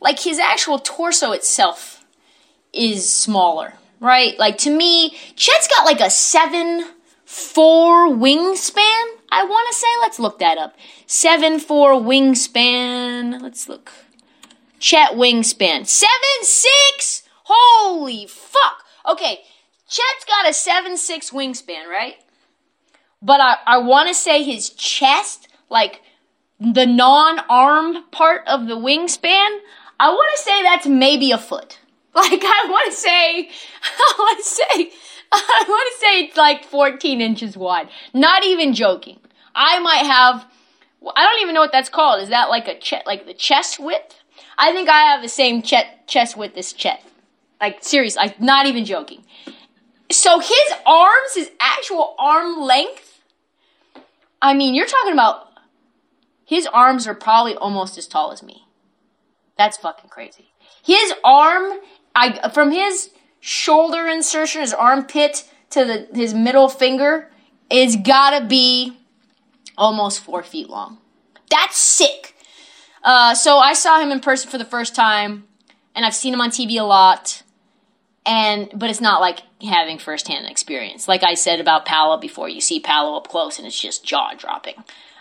like 0.00 0.20
his 0.20 0.38
actual 0.38 0.78
torso 0.78 1.32
itself, 1.32 2.04
is 2.72 3.08
smaller, 3.08 3.74
right? 4.00 4.38
Like 4.38 4.58
to 4.58 4.70
me, 4.70 5.10
Chet's 5.34 5.68
got 5.68 5.84
like 5.84 6.00
a 6.00 6.10
seven 6.10 6.84
four 7.24 8.08
wingspan. 8.08 9.04
I 9.32 9.44
want 9.44 9.68
to 9.68 9.78
say, 9.78 9.86
let's 10.00 10.18
look 10.18 10.38
that 10.38 10.58
up. 10.58 10.76
Seven 11.06 11.58
four 11.58 11.94
wingspan. 11.94 13.42
Let's 13.42 13.68
look. 13.68 13.92
Chet 14.78 15.12
wingspan 15.12 15.86
seven 15.86 16.42
six. 16.42 17.22
Holy 17.44 18.26
fuck! 18.26 18.85
Okay, 19.06 19.40
Chet's 19.88 20.24
got 20.26 20.48
a 20.48 20.52
7 20.52 20.96
6 20.96 21.30
wingspan, 21.30 21.86
right? 21.88 22.16
But 23.22 23.40
I, 23.40 23.56
I 23.66 23.78
want 23.78 24.08
to 24.08 24.14
say 24.14 24.42
his 24.42 24.70
chest, 24.70 25.48
like 25.70 26.02
the 26.60 26.86
non 26.86 27.40
arm 27.48 28.04
part 28.10 28.42
of 28.46 28.66
the 28.66 28.76
wingspan, 28.76 29.58
I 29.98 30.10
want 30.10 30.36
to 30.36 30.42
say 30.42 30.62
that's 30.62 30.86
maybe 30.86 31.30
a 31.30 31.38
foot. 31.38 31.78
Like, 32.16 32.42
I 32.42 32.66
want 32.70 32.90
to 32.90 32.96
say, 32.96 33.50
I 33.84 34.14
want 34.18 34.38
to 34.38 34.44
say, 34.44 34.90
I 35.32 35.64
want 35.68 35.92
to 35.92 36.00
say 36.00 36.20
it's 36.24 36.36
like 36.38 36.64
14 36.64 37.20
inches 37.20 37.58
wide. 37.58 37.90
Not 38.14 38.42
even 38.42 38.72
joking. 38.72 39.18
I 39.54 39.78
might 39.80 40.06
have, 40.06 40.46
I 41.14 41.22
don't 41.22 41.42
even 41.42 41.54
know 41.54 41.60
what 41.60 41.72
that's 41.72 41.90
called. 41.90 42.22
Is 42.22 42.30
that 42.30 42.48
like 42.48 42.68
a 42.68 42.78
chest, 42.78 43.06
like 43.06 43.26
the 43.26 43.34
chest 43.34 43.78
width? 43.78 44.14
I 44.56 44.72
think 44.72 44.88
I 44.88 45.00
have 45.00 45.20
the 45.20 45.28
same 45.28 45.60
ch- 45.60 45.74
chest 46.06 46.38
width 46.38 46.56
as 46.56 46.72
Chet. 46.72 47.02
Like, 47.60 47.82
seriously, 47.82 48.22
I'm 48.22 48.44
not 48.44 48.66
even 48.66 48.84
joking. 48.84 49.24
So 50.10 50.38
his 50.38 50.72
arms, 50.84 51.34
his 51.34 51.50
actual 51.60 52.14
arm 52.18 52.60
length, 52.60 53.22
I 54.40 54.54
mean, 54.54 54.74
you're 54.74 54.86
talking 54.86 55.12
about 55.12 55.48
his 56.44 56.66
arms 56.66 57.06
are 57.06 57.14
probably 57.14 57.54
almost 57.56 57.98
as 57.98 58.06
tall 58.06 58.30
as 58.30 58.42
me. 58.42 58.66
That's 59.58 59.76
fucking 59.78 60.10
crazy. 60.10 60.52
His 60.84 61.12
arm, 61.24 61.80
I 62.14 62.50
from 62.50 62.70
his 62.70 63.10
shoulder 63.40 64.06
insertion, 64.06 64.60
his 64.60 64.72
armpit 64.72 65.50
to 65.70 65.84
the 65.84 66.08
his 66.14 66.34
middle 66.34 66.68
finger, 66.68 67.30
is 67.68 67.96
gotta 67.96 68.46
be 68.46 68.96
almost 69.76 70.20
four 70.20 70.42
feet 70.42 70.68
long. 70.68 70.98
That's 71.50 71.78
sick. 71.78 72.34
Uh, 73.02 73.34
so 73.34 73.58
I 73.58 73.72
saw 73.72 74.00
him 74.00 74.10
in 74.10 74.20
person 74.20 74.50
for 74.50 74.58
the 74.58 74.64
first 74.64 74.94
time, 74.94 75.48
and 75.94 76.04
I've 76.04 76.14
seen 76.14 76.32
him 76.34 76.40
on 76.40 76.50
TV 76.50 76.78
a 76.80 76.84
lot 76.84 77.42
and 78.26 78.68
but 78.74 78.90
it's 78.90 79.00
not 79.00 79.20
like 79.20 79.40
having 79.62 79.98
firsthand 79.98 80.46
experience. 80.46 81.08
Like 81.08 81.22
I 81.22 81.34
said 81.34 81.60
about 81.60 81.86
Paolo 81.86 82.18
before, 82.18 82.48
you 82.48 82.60
see 82.60 82.80
Paolo 82.80 83.16
up 83.16 83.28
close 83.28 83.58
and 83.58 83.66
it's 83.66 83.80
just 83.80 84.04
jaw 84.04 84.34
dropping. 84.36 84.74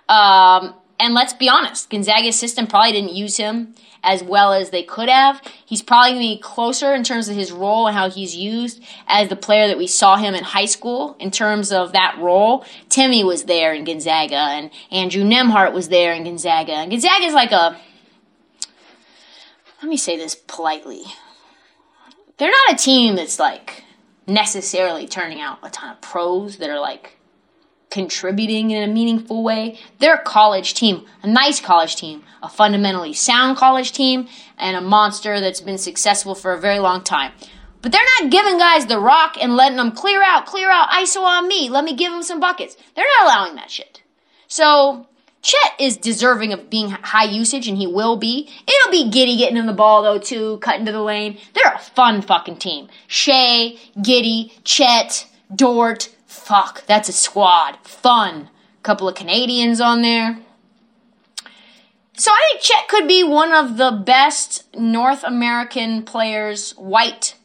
Um, 0.10 0.74
and 1.00 1.14
let's 1.14 1.34
be 1.34 1.48
honest, 1.48 1.90
Gonzaga's 1.90 2.38
system 2.38 2.68
probably 2.68 2.94
didn't 2.94 3.14
use 3.14 3.38
him 3.38 3.76
as 4.02 4.24
well 4.24 4.54
as 4.54 4.70
they 4.70 4.84
could 4.84 5.10
have. 5.10 5.42
He's 5.66 5.82
probably 5.82 6.12
going 6.12 6.22
to 6.22 6.36
be 6.36 6.42
closer 6.42 6.94
in 6.94 7.04
terms 7.04 7.28
of 7.28 7.36
his 7.36 7.52
role 7.52 7.88
and 7.88 7.98
how 7.98 8.10
he's 8.10 8.36
used 8.36 8.82
as 9.08 9.30
the 9.30 9.36
player 9.36 9.68
that 9.68 9.78
we 9.78 9.88
saw 9.88 10.16
him 10.16 10.36
in 10.36 10.44
high 10.44 10.66
school 10.66 11.16
in 11.20 11.32
terms 11.32 11.72
of 11.72 11.92
that 11.94 12.18
role. 12.20 12.64
Timme 12.88 13.26
was 13.26 13.44
there 13.44 13.74
in 13.74 13.84
Gonzaga 13.84 14.36
and 14.36 14.70
Andrew 14.92 15.24
Nembhard 15.24 15.74
was 15.74 15.90
there 15.90 16.14
in 16.14 16.24
Gonzaga. 16.24 16.74
And 16.74 16.92
Gonzaga 16.92 17.26
is 17.26 17.34
like 17.34 17.52
a, 17.52 17.78
let 19.82 19.90
me 19.90 19.98
say 19.98 20.18
this 20.18 20.36
politely 20.36 21.04
they're 22.38 22.52
not 22.52 22.74
a 22.74 22.84
team 22.84 23.16
that's 23.16 23.40
like 23.40 23.84
necessarily 24.28 25.08
turning 25.08 25.42
out 25.42 25.60
a 25.64 25.70
ton 25.70 25.92
of 25.92 26.02
pros 26.02 26.58
that 26.58 26.70
are 26.70 26.80
like 26.80 27.18
contributing 27.90 28.72
in 28.72 28.84
a 28.84 28.92
meaningful 28.92 29.44
way. 29.44 29.80
They're 30.00 30.16
a 30.16 30.24
college 30.24 30.74
team, 30.74 31.06
a 31.24 31.28
nice 31.28 31.62
college 31.62 31.96
team, 31.96 32.24
a 32.44 32.50
fundamentally 32.50 33.14
sound 33.14 33.58
college 33.58 33.92
team, 33.92 34.28
and 34.58 34.76
a 34.76 34.82
monster 34.82 35.40
that's 35.40 35.62
been 35.62 35.78
successful 35.78 36.36
for 36.36 36.52
a 36.52 36.60
very 36.60 36.80
long 36.80 37.04
time. 37.04 37.32
But 37.82 37.92
they're 37.92 38.02
not 38.20 38.32
giving 38.32 38.58
guys 38.58 38.88
the 38.88 39.00
rock 39.00 39.38
and 39.40 39.56
letting 39.56 39.78
them 39.78 39.92
clear 39.92 40.22
out, 40.24 40.46
clear 40.46 40.70
out, 40.70 40.90
ISO 40.90 41.22
on 41.22 41.48
me, 41.48 41.70
let 41.70 41.84
me 41.84 41.96
give 41.96 42.12
them 42.12 42.24
some 42.24 42.40
buckets. 42.40 42.76
They're 42.96 43.06
not 43.20 43.28
allowing 43.28 43.56
that 43.56 43.72
shit. 43.72 44.02
So 44.48 45.08
Chet 45.46 45.74
is 45.80 45.96
deserving 45.96 46.54
of 46.54 46.72
being 46.72 46.90
high 46.90 47.26
usage, 47.26 47.68
and 47.68 47.78
he 47.78 47.86
will 47.86 48.18
be. 48.18 48.50
It'll 48.68 48.92
be 48.92 49.12
Giddey 49.12 49.38
getting 49.38 49.58
him 49.58 49.68
the 49.68 49.74
ball, 49.74 50.02
though, 50.02 50.18
too, 50.18 50.58
cutting 50.58 50.88
to 50.88 50.92
the 50.92 51.04
lane. 51.04 51.38
They're 51.54 51.72
a 51.72 51.78
fun 51.78 52.24
fucking 52.24 52.58
team. 52.58 52.88
Shai, 53.06 53.78
Giddey, 53.96 54.54
Chet, 54.64 55.28
Dort. 55.56 56.10
Fuck, 56.26 56.88
that's 56.88 57.10
a 57.10 57.14
squad. 57.14 57.78
Fun. 57.84 58.50
Couple 58.82 59.08
of 59.08 59.14
Canadians 59.14 59.80
on 59.80 60.02
there. 60.02 60.40
So 62.18 62.32
I 62.32 62.50
think 62.50 62.62
Chet 62.64 62.88
could 62.88 63.08
be 63.08 63.24
one 63.24 63.54
of 63.54 63.78
the 63.78 63.92
best 63.92 64.76
North 64.76 65.24
American 65.24 66.02
players, 66.02 66.72
white 66.72 67.36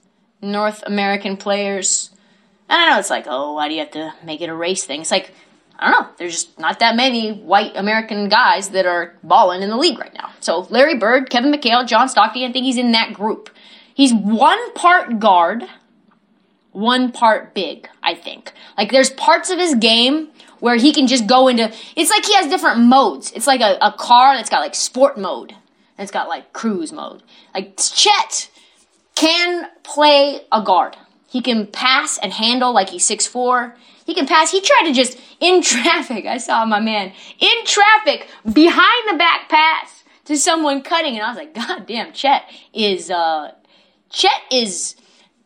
North 0.41 0.83
American 0.87 1.37
players 1.37 2.11
And 2.67 2.81
I 2.81 2.91
know 2.91 2.99
it's 2.99 3.11
like, 3.11 3.27
oh, 3.29 3.53
why 3.55 3.69
do 3.69 3.75
you 3.75 3.81
have 3.81 3.91
to 3.91 4.15
make 4.25 4.41
it 4.41 4.49
a 4.49 4.55
race 4.55 4.85
thing? 4.85 5.03
It's 5.03 5.11
like, 5.11 5.35
I 5.81 5.91
don't 5.91 6.03
know. 6.03 6.09
There's 6.19 6.33
just 6.33 6.59
not 6.59 6.79
that 6.81 6.95
many 6.95 7.33
white 7.33 7.73
American 7.75 8.29
guys 8.29 8.69
that 8.71 8.85
are 8.85 9.15
balling 9.23 9.63
in 9.63 9.71
the 9.71 9.77
league 9.77 9.99
right 9.99 10.13
now. 10.13 10.31
So 10.41 10.67
Larry 10.69 10.97
Bird, 10.97 11.31
Kevin 11.31 11.51
McHale, 11.51 11.87
John 11.87 12.09
Stockton, 12.09 12.43
I 12.43 12.53
think 12.53 12.67
he's 12.67 12.77
in 12.77 12.93
that 12.93 13.15
group. 13.15 13.49
He's 13.95 14.13
one 14.13 14.75
part 14.75 15.19
guard, 15.19 15.65
one 16.73 17.13
part 17.13 17.55
big, 17.55 17.89
I 18.03 18.15
think. 18.15 18.53
Like 18.77 18.93
there's 18.93 19.11
parts 19.11 19.49
of 19.49 19.59
his 19.59 19.75
game 19.75 20.29
where 20.61 20.77
he 20.77 20.93
can 20.93 21.07
just 21.07 21.27
go 21.27 21.49
into 21.49 21.73
it's 21.97 22.11
like 22.11 22.27
he 22.27 22.35
has 22.35 22.47
different 22.49 22.81
modes. 22.81 23.33
It's 23.33 23.47
like 23.47 23.63
a, 23.63 23.79
a 23.81 23.93
car 23.93 24.37
that's 24.37 24.51
got 24.51 24.61
like 24.61 24.75
sport 24.75 25.19
mode. 25.19 25.53
And 25.53 26.05
it's 26.05 26.13
got 26.13 26.29
like 26.29 26.53
cruise 26.53 26.93
mode. 26.93 27.23
Like 27.55 27.79
Chet 27.79 28.51
can 29.15 29.69
play 29.83 30.43
a 30.53 30.63
guard. 30.63 30.97
He 31.27 31.41
can 31.41 31.67
pass 31.67 32.19
and 32.19 32.33
handle 32.33 32.73
like 32.73 32.91
he's 32.91 33.09
6'4. 33.09 33.75
He 34.11 34.15
can 34.15 34.27
pass. 34.27 34.51
He 34.51 34.61
tried 34.61 34.87
to 34.87 34.93
just 34.93 35.17
in 35.39 35.63
traffic. 35.63 36.27
I 36.27 36.39
saw 36.39 36.65
my 36.65 36.81
man 36.81 37.13
in 37.39 37.65
traffic 37.65 38.27
behind 38.53 39.09
the 39.09 39.17
back 39.17 39.49
pass 39.49 40.03
to 40.25 40.37
someone 40.37 40.83
cutting, 40.83 41.15
and 41.15 41.23
I 41.23 41.29
was 41.29 41.37
like, 41.37 41.55
God 41.55 41.87
damn, 41.87 42.13
Chet 42.13 42.43
is 42.75 43.09
uh 43.09 43.53
Chet 44.11 44.43
is 44.51 44.97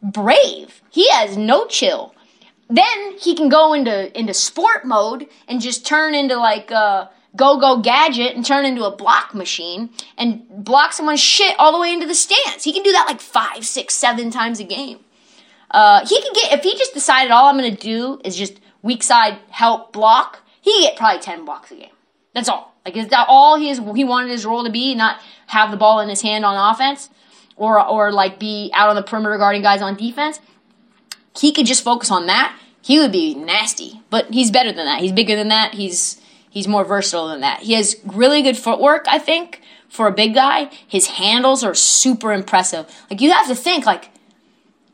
brave. 0.02 0.80
He 0.90 1.10
has 1.10 1.36
no 1.36 1.66
chill. 1.66 2.14
Then 2.70 3.18
he 3.18 3.36
can 3.36 3.50
go 3.50 3.74
into 3.74 4.18
into 4.18 4.32
sport 4.32 4.86
mode 4.86 5.28
and 5.46 5.60
just 5.60 5.84
turn 5.84 6.14
into 6.14 6.36
like 6.36 6.70
a 6.70 7.10
go 7.36 7.60
go 7.60 7.82
gadget 7.82 8.34
and 8.34 8.46
turn 8.46 8.64
into 8.64 8.84
a 8.84 8.96
block 8.96 9.34
machine 9.34 9.90
and 10.16 10.42
block 10.48 10.94
someone's 10.94 11.20
shit 11.20 11.54
all 11.58 11.70
the 11.70 11.78
way 11.78 11.92
into 11.92 12.06
the 12.06 12.14
stands. 12.14 12.64
He 12.64 12.72
can 12.72 12.82
do 12.82 12.92
that 12.92 13.04
like 13.06 13.20
five, 13.20 13.66
six, 13.66 13.92
seven 13.92 14.30
times 14.30 14.58
a 14.58 14.64
game. 14.64 15.00
Uh, 15.74 16.06
he 16.06 16.22
could 16.22 16.34
get 16.34 16.52
if 16.52 16.62
he 16.62 16.78
just 16.78 16.94
decided 16.94 17.32
all 17.32 17.46
I'm 17.46 17.56
gonna 17.56 17.72
do 17.72 18.20
is 18.24 18.36
just 18.36 18.60
weak 18.82 19.02
side 19.02 19.38
help 19.50 19.92
block. 19.92 20.40
He 20.60 20.82
get 20.82 20.96
probably 20.96 21.20
ten 21.20 21.44
blocks 21.44 21.72
a 21.72 21.74
game. 21.74 21.90
That's 22.32 22.48
all. 22.48 22.76
Like 22.84 22.96
is 22.96 23.08
that 23.08 23.26
all 23.28 23.58
he 23.58 23.70
is? 23.70 23.80
He 23.96 24.04
wanted 24.04 24.30
his 24.30 24.46
role 24.46 24.62
to 24.62 24.70
be, 24.70 24.94
not 24.94 25.18
have 25.48 25.72
the 25.72 25.76
ball 25.76 25.98
in 25.98 26.08
his 26.08 26.22
hand 26.22 26.44
on 26.44 26.72
offense, 26.72 27.10
or 27.56 27.84
or 27.84 28.12
like 28.12 28.38
be 28.38 28.70
out 28.72 28.88
on 28.88 28.94
the 28.94 29.02
perimeter 29.02 29.36
guarding 29.36 29.62
guys 29.62 29.82
on 29.82 29.96
defense. 29.96 30.38
He 31.36 31.52
could 31.52 31.66
just 31.66 31.82
focus 31.82 32.08
on 32.08 32.26
that. 32.26 32.56
He 32.80 33.00
would 33.00 33.10
be 33.10 33.34
nasty, 33.34 34.00
but 34.10 34.30
he's 34.32 34.52
better 34.52 34.70
than 34.70 34.86
that. 34.86 35.00
He's 35.00 35.10
bigger 35.10 35.34
than 35.34 35.48
that. 35.48 35.74
He's 35.74 36.20
he's 36.48 36.68
more 36.68 36.84
versatile 36.84 37.26
than 37.26 37.40
that. 37.40 37.62
He 37.62 37.72
has 37.72 37.96
really 38.04 38.42
good 38.42 38.56
footwork, 38.56 39.06
I 39.08 39.18
think, 39.18 39.60
for 39.88 40.06
a 40.06 40.12
big 40.12 40.34
guy. 40.34 40.70
His 40.86 41.08
handles 41.08 41.64
are 41.64 41.74
super 41.74 42.32
impressive. 42.32 42.86
Like 43.10 43.20
you 43.20 43.32
have 43.32 43.48
to 43.48 43.56
think 43.56 43.86
like 43.86 44.10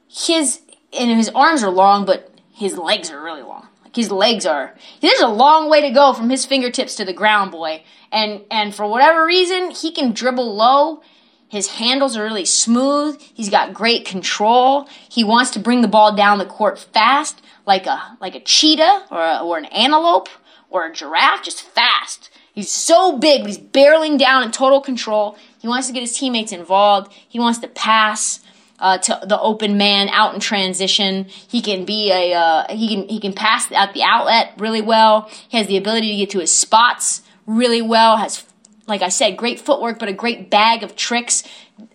his 0.08 0.60
and 0.92 1.11
his 1.11 1.29
arms 1.31 1.62
are 1.62 1.70
long, 1.70 2.05
but 2.05 2.35
his 2.53 2.76
legs 2.76 3.11
are 3.11 3.22
really 3.22 3.42
long. 3.42 3.68
Like 3.83 3.96
his 3.96 4.11
legs 4.11 4.46
are. 4.46 4.74
There's 5.00 5.20
a 5.20 5.29
long 5.29 5.70
way 5.70 5.81
to 5.83 5.90
go 5.90 6.12
from 6.12 6.31
his 6.31 6.46
fingertips 6.46 6.94
to 6.96 7.05
the 7.05 7.12
ground, 7.12 7.53
boy. 7.53 7.83
And 8.12 8.42
and 8.50 8.74
for 8.74 8.87
whatever 8.87 9.24
reason, 9.24 9.70
he 9.70 9.92
can 9.92 10.12
dribble 10.12 10.55
low. 10.55 11.03
His 11.48 11.66
handles 11.66 12.16
are 12.16 12.22
really 12.22 12.44
smooth. 12.44 13.20
He's 13.20 13.50
got 13.50 13.74
great 13.74 14.05
control. 14.05 14.88
He 15.09 15.24
wants 15.24 15.50
to 15.53 15.59
bring 15.59 15.81
the 15.81 15.88
ball 15.88 16.14
down 16.14 16.38
the 16.38 16.44
court 16.44 16.79
fast, 16.79 17.42
like 17.66 17.87
a 17.87 18.16
like 18.20 18.35
a 18.35 18.40
cheetah 18.40 19.07
or 19.11 19.20
a, 19.20 19.38
or 19.42 19.59
an 19.59 19.64
antelope 19.66 20.29
or 20.70 20.87
a 20.87 20.92
giraffe, 20.92 21.42
just 21.42 21.62
fast. 21.62 22.31
He's 22.53 22.70
so 22.70 23.16
big, 23.16 23.42
but 23.42 23.48
he's 23.48 23.59
barreling 23.59 24.18
down 24.18 24.42
in 24.42 24.50
total 24.50 24.81
control. 24.81 25.37
He 25.59 25.68
wants 25.68 25.87
to 25.87 25.92
get 25.92 26.00
his 26.00 26.16
teammates 26.16 26.53
involved. 26.53 27.12
He 27.29 27.38
wants 27.38 27.59
to 27.61 27.68
pass 27.68 28.40
uh, 28.80 28.98
to 28.98 29.20
the 29.26 29.38
open 29.40 29.76
man 29.76 30.08
out 30.08 30.34
in 30.34 30.40
transition. 30.40 31.24
He 31.24 31.60
can 31.60 31.84
be 31.84 32.10
a 32.10 32.34
uh, 32.34 32.74
he 32.74 32.88
can 32.88 33.08
he 33.08 33.20
can 33.20 33.32
pass 33.32 33.70
at 33.72 33.94
the 33.94 34.02
outlet 34.02 34.54
really 34.58 34.80
well. 34.82 35.30
He 35.48 35.58
has 35.58 35.66
the 35.66 35.76
ability 35.76 36.08
to 36.08 36.16
get 36.16 36.30
to 36.30 36.40
his 36.40 36.52
spots 36.52 37.22
really 37.46 37.82
well. 37.82 38.16
Has 38.16 38.44
like 38.86 39.02
I 39.02 39.08
said, 39.08 39.36
great 39.36 39.60
footwork, 39.60 39.98
but 39.98 40.08
a 40.08 40.12
great 40.12 40.50
bag 40.50 40.82
of 40.82 40.96
tricks. 40.96 41.44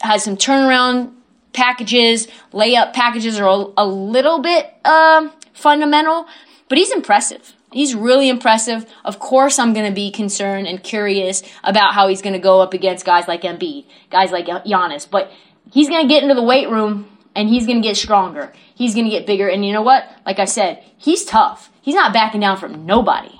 Has 0.01 0.23
some 0.23 0.37
turnaround 0.37 1.13
packages, 1.53 2.27
layup 2.51 2.93
packages 2.93 3.39
are 3.39 3.47
a, 3.47 3.83
a 3.83 3.85
little 3.85 4.39
bit 4.39 4.73
uh, 4.83 5.29
fundamental, 5.53 6.27
but 6.69 6.77
he's 6.77 6.91
impressive. 6.91 7.53
He's 7.71 7.93
really 7.93 8.29
impressive. 8.29 8.85
Of 9.03 9.19
course, 9.19 9.59
I'm 9.59 9.73
going 9.73 9.85
to 9.85 9.93
be 9.93 10.09
concerned 10.11 10.67
and 10.67 10.81
curious 10.81 11.43
about 11.63 11.93
how 11.93 12.07
he's 12.07 12.21
going 12.21 12.33
to 12.33 12.39
go 12.39 12.61
up 12.61 12.73
against 12.73 13.05
guys 13.05 13.27
like 13.27 13.41
Embiid, 13.41 13.85
guys 14.09 14.31
like 14.31 14.45
Giannis. 14.45 15.09
But 15.09 15.31
he's 15.71 15.89
going 15.89 16.07
to 16.07 16.13
get 16.13 16.23
into 16.23 16.35
the 16.35 16.43
weight 16.43 16.69
room 16.69 17.09
and 17.35 17.49
he's 17.49 17.65
going 17.65 17.81
to 17.81 17.87
get 17.87 17.97
stronger. 17.97 18.53
He's 18.73 18.93
going 18.93 19.05
to 19.05 19.11
get 19.11 19.25
bigger. 19.25 19.47
And 19.47 19.65
you 19.65 19.73
know 19.73 19.81
what? 19.81 20.09
Like 20.25 20.39
I 20.39 20.45
said, 20.45 20.83
he's 20.97 21.25
tough. 21.25 21.69
He's 21.81 21.95
not 21.95 22.13
backing 22.13 22.41
down 22.41 22.57
from 22.57 22.85
nobody. 22.85 23.39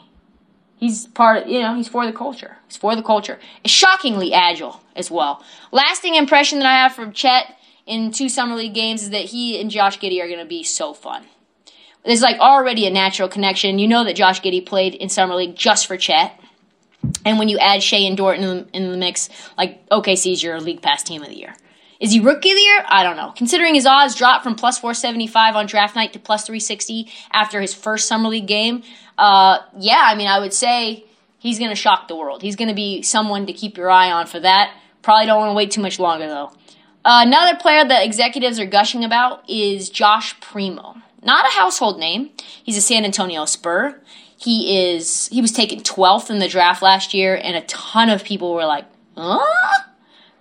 He's 0.77 1.07
part 1.07 1.43
of, 1.43 1.49
you 1.49 1.61
know, 1.61 1.75
he's 1.75 1.87
for 1.87 2.05
the 2.05 2.13
culture. 2.13 2.57
He's 2.67 2.77
for 2.77 2.95
the 2.95 3.01
culture. 3.01 3.39
It's 3.63 3.73
shockingly 3.73 4.33
agile 4.33 4.81
as 4.95 5.09
well. 5.09 5.43
Lasting 5.71 6.15
impression 6.15 6.59
that 6.59 6.67
I 6.67 6.75
have 6.75 6.93
from 6.93 7.13
Chet 7.13 7.57
in 7.85 8.11
two 8.11 8.29
Summer 8.29 8.55
League 8.55 8.73
games 8.73 9.03
is 9.03 9.09
that 9.11 9.25
he 9.25 9.59
and 9.59 9.71
Josh 9.71 9.99
Giddey 9.99 10.21
are 10.21 10.27
going 10.27 10.39
to 10.39 10.45
be 10.45 10.63
so 10.63 10.93
fun. 10.93 11.25
There's 12.03 12.21
like 12.21 12.39
already 12.39 12.85
a 12.85 12.91
natural 12.91 13.29
connection. 13.29 13.79
You 13.79 13.87
know 13.87 14.03
that 14.03 14.15
Josh 14.15 14.41
Giddey 14.41 14.63
played 14.63 14.93
in 14.93 15.09
Summer 15.09 15.35
League 15.35 15.55
just 15.55 15.87
for 15.87 15.97
Chet. 15.97 16.39
And 17.23 17.39
when 17.39 17.49
you 17.49 17.57
add 17.57 17.81
Shai 17.81 17.97
and 17.97 18.17
Dort 18.17 18.37
in 18.37 18.41
the, 18.41 18.67
in 18.73 18.91
the 18.91 18.97
mix, 18.97 19.29
like 19.57 19.87
OKC's 19.89 20.43
your 20.43 20.59
league 20.59 20.81
pass 20.81 21.03
team 21.03 21.23
of 21.23 21.29
the 21.29 21.37
year. 21.37 21.55
Is 21.99 22.11
he 22.11 22.19
rookie 22.19 22.51
of 22.51 22.55
the 22.55 22.61
year? 22.61 22.83
I 22.87 23.03
don't 23.03 23.15
know. 23.15 23.31
Considering 23.35 23.75
his 23.75 23.85
odds 23.85 24.15
dropped 24.15 24.43
from 24.43 24.55
plus 24.55 24.79
475 24.79 25.55
on 25.55 25.65
draft 25.65 25.95
night 25.95 26.13
to 26.13 26.19
plus 26.19 26.45
360 26.45 27.09
after 27.31 27.61
his 27.61 27.73
first 27.73 28.07
summer 28.07 28.29
league 28.29 28.47
game, 28.47 28.83
uh, 29.17 29.59
yeah, 29.79 30.03
I 30.05 30.15
mean, 30.15 30.27
I 30.27 30.39
would 30.39 30.53
say 30.53 31.05
he's 31.39 31.59
going 31.59 31.69
to 31.69 31.75
shock 31.75 32.07
the 32.07 32.15
world. 32.15 32.41
He's 32.41 32.55
going 32.55 32.67
to 32.69 32.75
be 32.75 33.01
someone 33.01 33.45
to 33.45 33.53
keep 33.53 33.77
your 33.77 33.89
eye 33.89 34.11
on 34.11 34.27
for 34.27 34.39
that. 34.39 34.73
Probably 35.01 35.25
don't 35.25 35.39
want 35.39 35.51
to 35.51 35.55
wait 35.55 35.71
too 35.71 35.81
much 35.81 35.99
longer 35.99 36.27
though. 36.27 36.51
Uh, 37.05 37.21
another 37.23 37.55
player 37.57 37.85
that 37.85 38.03
executives 38.03 38.59
are 38.59 38.65
gushing 38.65 39.03
about 39.03 39.47
is 39.47 39.89
Josh 39.89 40.39
Primo. 40.39 40.95
Not 41.21 41.45
a 41.45 41.51
household 41.51 41.99
name. 41.99 42.31
He's 42.63 42.77
a 42.77 42.81
San 42.81 43.05
Antonio 43.05 43.45
Spur. 43.45 44.01
He 44.37 44.91
is 44.91 45.27
he 45.29 45.41
was 45.41 45.51
taken 45.51 45.79
12th 45.79 46.29
in 46.29 46.39
the 46.39 46.47
draft 46.47 46.81
last 46.81 47.13
year 47.13 47.35
and 47.35 47.55
a 47.55 47.61
ton 47.61 48.09
of 48.09 48.23
people 48.23 48.53
were 48.53 48.65
like, 48.65 48.85
"Huh?" 49.15 49.39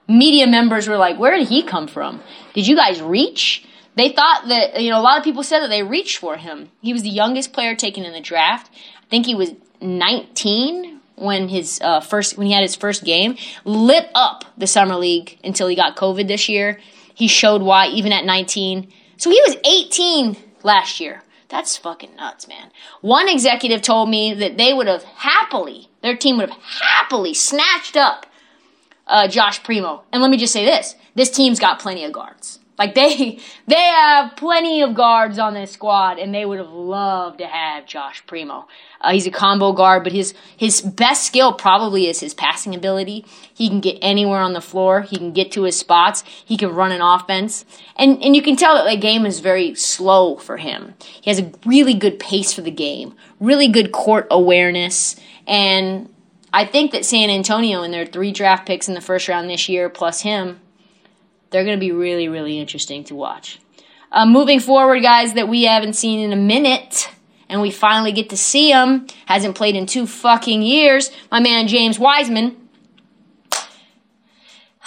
Media 0.08 0.46
members 0.46 0.88
were 0.88 0.96
like, 0.96 1.18
where 1.18 1.36
did 1.36 1.48
he 1.48 1.62
come 1.62 1.86
from? 1.86 2.22
Did 2.54 2.66
you 2.66 2.76
guys 2.76 3.00
reach? 3.00 3.66
They 3.96 4.10
thought 4.10 4.48
that, 4.48 4.82
you 4.82 4.90
know, 4.90 4.98
a 4.98 5.02
lot 5.02 5.18
of 5.18 5.24
people 5.24 5.42
said 5.42 5.60
that 5.60 5.68
they 5.68 5.82
reached 5.82 6.18
for 6.18 6.36
him. 6.36 6.70
He 6.82 6.92
was 6.92 7.02
the 7.02 7.10
youngest 7.10 7.52
player 7.52 7.74
taken 7.74 8.04
in 8.04 8.12
the 8.12 8.20
draft. 8.20 8.70
I 9.02 9.06
think 9.08 9.26
he 9.26 9.34
was 9.34 9.52
19 9.80 11.00
when 11.16 11.48
his 11.48 11.80
uh, 11.80 12.00
first 12.00 12.36
when 12.36 12.48
he 12.48 12.52
had 12.52 12.62
his 12.62 12.74
first 12.74 13.04
game. 13.04 13.36
Lit 13.64 14.08
up 14.14 14.44
the 14.58 14.66
summer 14.66 14.96
league 14.96 15.38
until 15.44 15.68
he 15.68 15.76
got 15.76 15.96
COVID 15.96 16.26
this 16.26 16.48
year. 16.48 16.80
He 17.14 17.28
showed 17.28 17.62
why 17.62 17.86
even 17.86 18.12
at 18.12 18.24
19. 18.24 18.92
So 19.16 19.30
he 19.30 19.40
was 19.46 19.56
18 19.64 20.36
last 20.64 20.98
year. 20.98 21.22
That's 21.48 21.76
fucking 21.76 22.16
nuts, 22.16 22.48
man. 22.48 22.70
One 23.00 23.28
executive 23.28 23.80
told 23.80 24.08
me 24.08 24.34
that 24.34 24.56
they 24.56 24.72
would 24.72 24.88
have 24.88 25.04
happily, 25.04 25.88
their 26.02 26.16
team 26.16 26.38
would 26.38 26.50
have 26.50 26.58
happily 26.58 27.32
snatched 27.32 27.96
up 27.96 28.26
uh, 29.06 29.28
Josh 29.28 29.62
Primo. 29.62 30.02
And 30.12 30.22
let 30.22 30.30
me 30.30 30.36
just 30.36 30.52
say 30.52 30.64
this: 30.64 30.96
this 31.14 31.30
team's 31.30 31.60
got 31.60 31.78
plenty 31.78 32.04
of 32.04 32.12
guards. 32.12 32.60
Like 32.78 32.94
they 32.94 33.38
they 33.66 33.76
have 33.76 34.36
plenty 34.36 34.82
of 34.82 34.94
guards 34.94 35.38
on 35.38 35.54
this 35.54 35.72
squad, 35.72 36.18
and 36.18 36.34
they 36.34 36.44
would 36.44 36.58
have 36.58 36.72
loved 36.72 37.38
to 37.38 37.46
have 37.46 37.86
Josh 37.86 38.24
Primo. 38.26 38.66
Uh, 39.00 39.12
he's 39.12 39.26
a 39.26 39.30
combo 39.30 39.72
guard, 39.72 40.02
but 40.02 40.12
his 40.12 40.34
his 40.56 40.80
best 40.80 41.24
skill 41.24 41.52
probably 41.52 42.06
is 42.08 42.20
his 42.20 42.34
passing 42.34 42.74
ability. 42.74 43.24
He 43.52 43.68
can 43.68 43.80
get 43.80 43.98
anywhere 44.00 44.40
on 44.40 44.54
the 44.54 44.60
floor. 44.60 45.02
He 45.02 45.16
can 45.16 45.32
get 45.32 45.52
to 45.52 45.62
his 45.62 45.78
spots. 45.78 46.24
He 46.44 46.56
can 46.56 46.70
run 46.70 46.92
an 46.92 47.00
offense, 47.00 47.64
and 47.96 48.22
and 48.22 48.34
you 48.34 48.42
can 48.42 48.56
tell 48.56 48.74
that 48.74 48.90
the 48.90 48.96
game 48.96 49.26
is 49.26 49.40
very 49.40 49.74
slow 49.74 50.36
for 50.36 50.56
him. 50.56 50.94
He 51.00 51.30
has 51.30 51.38
a 51.38 51.52
really 51.64 51.94
good 51.94 52.18
pace 52.18 52.52
for 52.52 52.62
the 52.62 52.70
game, 52.70 53.14
really 53.38 53.68
good 53.68 53.92
court 53.92 54.26
awareness, 54.30 55.16
and 55.46 56.08
I 56.54 56.64
think 56.64 56.92
that 56.92 57.04
San 57.04 57.30
Antonio 57.30 57.82
and 57.82 57.92
their 57.92 58.06
three 58.06 58.30
draft 58.30 58.64
picks 58.64 58.86
in 58.86 58.94
the 58.94 59.00
first 59.00 59.26
round 59.26 59.50
this 59.50 59.68
year, 59.68 59.88
plus 59.88 60.20
him, 60.20 60.60
they're 61.50 61.64
going 61.64 61.76
to 61.76 61.80
be 61.80 61.90
really, 61.90 62.28
really 62.28 62.60
interesting 62.60 63.02
to 63.04 63.14
watch. 63.16 63.58
Uh, 64.12 64.24
moving 64.24 64.60
forward, 64.60 65.02
guys, 65.02 65.34
that 65.34 65.48
we 65.48 65.64
haven't 65.64 65.94
seen 65.94 66.20
in 66.20 66.32
a 66.32 66.36
minute, 66.36 67.10
and 67.48 67.60
we 67.60 67.72
finally 67.72 68.12
get 68.12 68.30
to 68.30 68.36
see 68.36 68.70
him. 68.70 69.08
Hasn't 69.26 69.56
played 69.56 69.74
in 69.74 69.86
two 69.86 70.06
fucking 70.06 70.62
years. 70.62 71.10
My 71.28 71.40
man 71.40 71.66
James 71.66 71.98
Wiseman. 71.98 72.56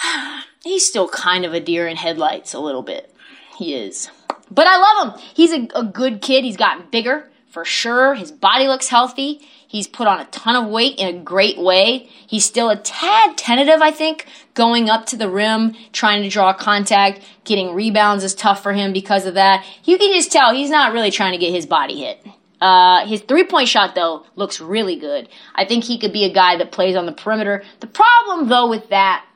He's 0.64 0.88
still 0.88 1.10
kind 1.10 1.44
of 1.44 1.52
a 1.52 1.60
deer 1.60 1.86
in 1.86 1.98
headlights 1.98 2.54
a 2.54 2.60
little 2.60 2.82
bit. 2.82 3.14
He 3.58 3.74
is. 3.74 4.10
But 4.50 4.66
I 4.66 4.78
love 4.78 5.12
him. 5.12 5.20
He's 5.34 5.52
a, 5.52 5.68
a 5.74 5.84
good 5.84 6.22
kid. 6.22 6.44
He's 6.44 6.56
gotten 6.56 6.86
bigger 6.90 7.28
for 7.50 7.66
sure. 7.66 8.14
His 8.14 8.32
body 8.32 8.68
looks 8.68 8.88
healthy. 8.88 9.46
He's 9.68 9.86
put 9.86 10.06
on 10.08 10.18
a 10.18 10.24
ton 10.26 10.56
of 10.56 10.70
weight 10.70 10.98
in 10.98 11.14
a 11.14 11.18
great 11.18 11.58
way. 11.58 12.08
He's 12.26 12.44
still 12.44 12.70
a 12.70 12.76
tad 12.76 13.36
tentative, 13.36 13.82
I 13.82 13.90
think, 13.90 14.26
going 14.54 14.88
up 14.88 15.04
to 15.06 15.16
the 15.16 15.28
rim, 15.28 15.76
trying 15.92 16.22
to 16.22 16.30
draw 16.30 16.54
contact. 16.54 17.20
Getting 17.44 17.74
rebounds 17.74 18.24
is 18.24 18.34
tough 18.34 18.62
for 18.62 18.72
him 18.72 18.94
because 18.94 19.26
of 19.26 19.34
that. 19.34 19.66
You 19.84 19.98
can 19.98 20.12
just 20.14 20.32
tell 20.32 20.54
he's 20.54 20.70
not 20.70 20.94
really 20.94 21.10
trying 21.10 21.32
to 21.32 21.38
get 21.38 21.52
his 21.52 21.66
body 21.66 22.00
hit. 22.00 22.26
Uh, 22.62 23.06
his 23.06 23.20
three 23.20 23.44
point 23.44 23.68
shot, 23.68 23.94
though, 23.94 24.24
looks 24.36 24.58
really 24.58 24.96
good. 24.96 25.28
I 25.54 25.66
think 25.66 25.84
he 25.84 25.98
could 25.98 26.14
be 26.14 26.24
a 26.24 26.32
guy 26.32 26.56
that 26.56 26.72
plays 26.72 26.96
on 26.96 27.04
the 27.04 27.12
perimeter. 27.12 27.62
The 27.80 27.86
problem, 27.86 28.48
though, 28.48 28.70
with 28.70 28.88
that 28.88 29.26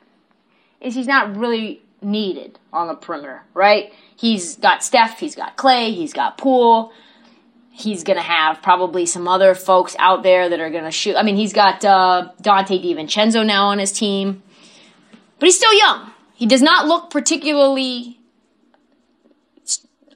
is 0.81 0.95
he's 0.95 1.07
not 1.07 1.37
really 1.37 1.83
needed 2.01 2.57
on 2.73 2.87
the 2.87 2.95
perimeter, 2.95 3.43
right? 3.53 3.93
He's 4.15 4.55
got 4.55 4.83
Steph, 4.83 5.19
he's 5.19 5.35
got 5.35 5.57
Clay, 5.57 5.91
he's 5.91 6.11
got 6.11 6.39
Poole. 6.39 6.91
He's 7.75 8.03
going 8.03 8.17
to 8.17 8.23
have 8.23 8.61
probably 8.61 9.07
some 9.07 9.27
other 9.27 9.55
folks 9.55 9.95
out 9.97 10.21
there 10.21 10.47
that 10.47 10.59
are 10.59 10.69
going 10.69 10.83
to 10.83 10.91
shoot. 10.91 11.15
I 11.15 11.23
mean, 11.23 11.35
he's 11.35 11.53
got 11.53 11.83
uh, 11.83 12.29
Donte 12.39 12.83
DiVincenzo 12.83 13.43
now 13.43 13.65
on 13.65 13.79
his 13.79 13.91
team, 13.91 14.43
but 15.39 15.47
he's 15.47 15.57
still 15.57 15.75
young. 15.75 16.11
He 16.35 16.45
does 16.45 16.61
not 16.61 16.85
look 16.85 17.09
particularly 17.09 18.19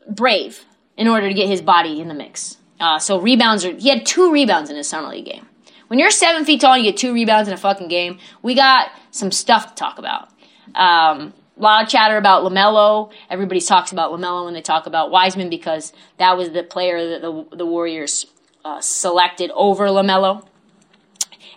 brave 0.07 0.65
in 0.97 1.07
order 1.07 1.27
to 1.27 1.33
get 1.33 1.47
his 1.47 1.61
body 1.61 1.99
in 1.99 2.07
the 2.07 2.13
mix. 2.13 2.57
Uh, 2.79 2.99
so 2.99 3.19
rebounds 3.19 3.65
are. 3.65 3.73
He 3.73 3.89
had 3.89 4.05
two 4.05 4.31
rebounds 4.31 4.69
in 4.69 4.75
his 4.75 4.87
summer 4.87 5.09
league 5.09 5.25
game. 5.25 5.47
When 5.87 5.97
you're 5.99 6.11
seven 6.11 6.45
feet 6.45 6.61
tall 6.61 6.73
and 6.73 6.85
you 6.85 6.91
get 6.91 6.99
two 6.99 7.13
rebounds 7.13 7.47
in 7.47 7.55
a 7.55 7.57
fucking 7.57 7.87
game, 7.87 8.19
we 8.43 8.53
got 8.53 8.89
some 9.09 9.31
stuff 9.31 9.69
to 9.69 9.75
talk 9.75 9.97
about. 9.97 10.29
Um, 10.75 11.33
a 11.57 11.61
lot 11.61 11.83
of 11.83 11.89
chatter 11.89 12.17
about 12.17 12.43
LaMelo. 12.43 13.11
Everybody 13.29 13.61
talks 13.61 13.91
about 13.91 14.11
LaMelo 14.11 14.45
when 14.45 14.53
they 14.53 14.61
talk 14.61 14.85
about 14.85 15.11
Wiseman 15.11 15.49
because 15.49 15.93
that 16.17 16.37
was 16.37 16.51
the 16.51 16.63
player 16.63 17.09
that 17.11 17.21
the, 17.21 17.45
the 17.55 17.65
Warriors 17.65 18.25
uh, 18.63 18.79
selected 18.81 19.51
over 19.53 19.87
LaMelo. 19.87 20.45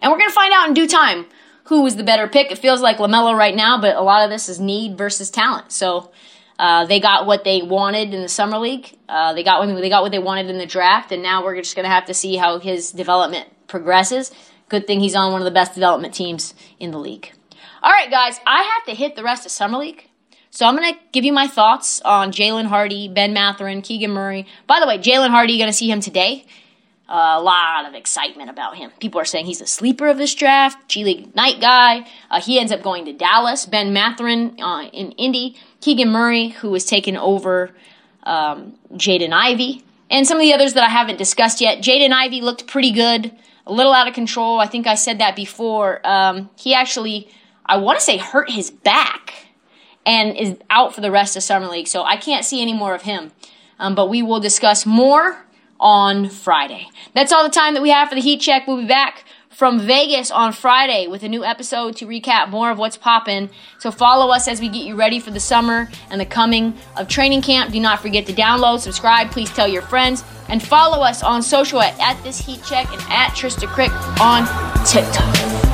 And 0.01 0.11
we're 0.11 0.19
going 0.19 0.31
to 0.31 0.35
find 0.35 0.53
out 0.55 0.69
in 0.69 0.75
due 0.75 0.89
time 0.89 1.27
who 1.65 1.83
was 1.83 1.97
the 1.97 2.03
better 2.03 2.27
pick. 2.27 2.51
It 2.51 2.59
feels 2.59 2.81
like 2.81 2.97
LaMelo 2.97 3.37
right 3.37 3.55
now, 3.55 3.81
but 3.81 3.97
a 3.97 4.01
lot 4.01 4.25
of 4.25 4.31
this 4.31 4.49
is 4.49 4.59
need 4.59 4.97
versus 4.97 5.31
talent. 5.31 5.73
So 5.73 6.11
uh, 6.59 6.87
they 6.87 7.01
got 7.01 7.27
what 7.27 7.45
they 7.45 7.63
wanted 7.63 8.15
in 8.15 8.23
the 8.23 8.29
summer 8.29 8.59
league. 8.59 8.97
Uh, 9.09 9.35
they 9.35 9.43
got 9.43 9.65
they 9.67 9.89
got 9.89 10.03
what 10.03 10.13
they 10.13 10.19
wanted 10.19 10.51
in 10.51 10.59
the 10.59 10.67
draft, 10.67 11.13
and 11.13 11.23
now 11.23 11.45
we're 11.45 11.57
just 11.57 11.75
going 11.75 11.85
to 11.85 11.91
have 11.91 12.07
to 12.07 12.15
see 12.15 12.37
how 12.37 12.59
his 12.59 12.93
development 12.93 13.49
progresses. 13.67 14.31
Good 14.69 14.87
thing 14.87 15.01
he's 15.01 15.15
on 15.15 15.33
one 15.33 15.41
of 15.41 15.45
the 15.47 15.51
best 15.51 15.75
development 15.75 16.15
teams 16.15 16.55
in 16.79 16.91
the 16.91 16.99
league. 16.99 17.33
All 17.83 17.91
right, 17.91 18.11
guys, 18.11 18.39
I 18.47 18.63
have 18.63 18.85
to 18.87 18.95
hit 18.95 19.17
the 19.17 19.23
rest 19.23 19.47
of 19.47 19.53
Summer 19.53 19.79
League. 19.79 20.07
So 20.51 20.67
I'm 20.67 20.77
going 20.77 20.93
to 20.93 21.01
give 21.13 21.25
you 21.25 21.33
my 21.33 21.47
thoughts 21.47 22.03
on 22.03 22.31
Jalen 22.31 22.67
Hardy, 22.67 23.09
Ben 23.09 23.33
Mathurin, 23.33 23.81
Keegan 23.81 24.11
Murray. 24.11 24.47
By 24.67 24.81
the 24.81 24.87
way, 24.87 24.99
Jalen 24.99 25.31
Hardy, 25.31 25.57
going 25.57 25.71
to 25.71 25.77
see 25.77 25.91
him 25.91 26.01
today. 26.01 26.45
Uh, 27.09 27.37
a 27.39 27.41
lot 27.41 27.87
of 27.87 27.95
excitement 27.95 28.51
about 28.51 28.77
him. 28.77 28.91
People 29.01 29.19
are 29.19 29.25
saying 29.25 29.47
he's 29.47 29.63
a 29.63 29.67
sleeper 29.67 30.09
of 30.09 30.19
this 30.19 30.35
draft, 30.35 30.91
G 30.91 31.05
League 31.05 31.29
Ignite 31.29 31.61
guy. 31.63 32.07
Uh, 32.31 32.41
he 32.43 32.61
ends 32.61 32.71
up 32.71 32.83
going 32.83 33.07
to 33.07 33.15
Dallas. 33.15 33.65
Ben 33.65 33.95
Mathurin 33.95 34.61
uh, 34.61 34.83
in 34.93 35.13
Indy. 35.13 35.57
Keegan 35.81 36.11
Murray, 36.11 36.49
who 36.49 36.71
was 36.71 36.85
taken 36.85 37.17
over 37.17 37.71
um, 38.25 38.75
Jaden 38.93 39.33
Ivey. 39.33 39.83
And 40.11 40.27
some 40.27 40.37
of 40.37 40.43
the 40.43 40.53
others 40.53 40.75
that 40.75 40.85
I 40.85 40.91
haven't 40.91 41.17
discussed 41.17 41.63
yet. 41.63 41.79
Jaden 41.79 42.13
Ivey 42.13 42.43
looked 42.43 42.67
pretty 42.67 42.93
good, 42.93 43.33
a 43.67 43.73
little 43.73 43.95
out 43.95 44.07
of 44.07 44.13
control. 44.13 44.61
I 44.61 44.67
think 44.67 44.87
I 44.87 44.97
said 44.97 45.19
that 45.21 45.35
before. 45.35 46.07
Um, 46.07 46.51
he 46.57 46.75
actually 46.75 47.31
I 47.71 47.77
want 47.77 48.01
to 48.01 48.05
say 48.05 48.17
hurt 48.17 48.51
his 48.51 48.71
back 48.71 49.47
and 50.05 50.37
is 50.37 50.57
out 50.69 50.93
for 50.93 51.01
the 51.01 51.11
rest 51.11 51.37
of 51.37 51.45
Summer 51.45 51.69
League. 51.69 51.87
So 51.87 52.03
I 52.03 52.17
can't 52.17 52.45
see 52.45 52.61
any 52.61 52.75
more 52.75 52.95
of 52.95 53.03
him. 53.03 53.31
Um, 53.79 53.95
but 53.95 54.09
we 54.09 54.23
will 54.23 54.41
discuss 54.41 54.85
more 54.85 55.47
on 55.79 56.29
Friday. 56.29 56.89
That's 57.15 57.33
all 57.33 57.45
the 57.45 57.49
time 57.49 57.75
that 57.75 57.83
we 57.83 57.91
have 57.91 58.09
for 58.09 58.17
the 58.17 58.21
Heat 58.21 58.41
Check. 58.41 58.67
We'll 58.67 58.79
be 58.79 58.87
back 58.87 59.25
from 59.49 59.79
Vegas 59.79 60.31
on 60.31 60.53
Friday 60.53 61.07
with 61.07 61.23
a 61.23 61.29
new 61.29 61.45
episode 61.45 61.97
to 61.97 62.07
recap 62.07 62.51
more 62.51 62.71
of 62.71 62.79
what's 62.79 62.97
popping. 62.97 63.51
So 63.79 63.91
follow 63.91 64.33
us 64.33 64.49
as 64.49 64.61
we 64.61 64.69
get 64.69 64.85
you 64.85 64.97
ready 64.97 65.21
for 65.21 65.31
the 65.31 65.41
summer 65.41 65.89
and 66.11 66.21
the 66.21 66.27
coming 66.27 66.75
of 66.97 67.09
training 67.09 67.43
camp. 67.43 67.73
Do 67.73 67.79
not 67.79 68.01
forget 68.01 68.27
to 68.27 68.33
download, 68.33 68.81
subscribe, 68.81 69.31
please 69.31 69.51
tell 69.51 69.69
your 69.69 69.83
friends, 69.83 70.25
and 70.49 70.63
follow 70.63 71.03
us 71.03 71.23
on 71.23 71.43
social 71.43 71.81
at, 71.81 71.99
at 72.01 72.23
this 72.25 72.39
heat 72.39 72.63
check 72.65 72.91
and 72.91 73.01
at 73.09 73.31
Trista 73.31 73.67
Crick 73.69 73.93
on 74.21 74.45
TikTok. 74.85 75.70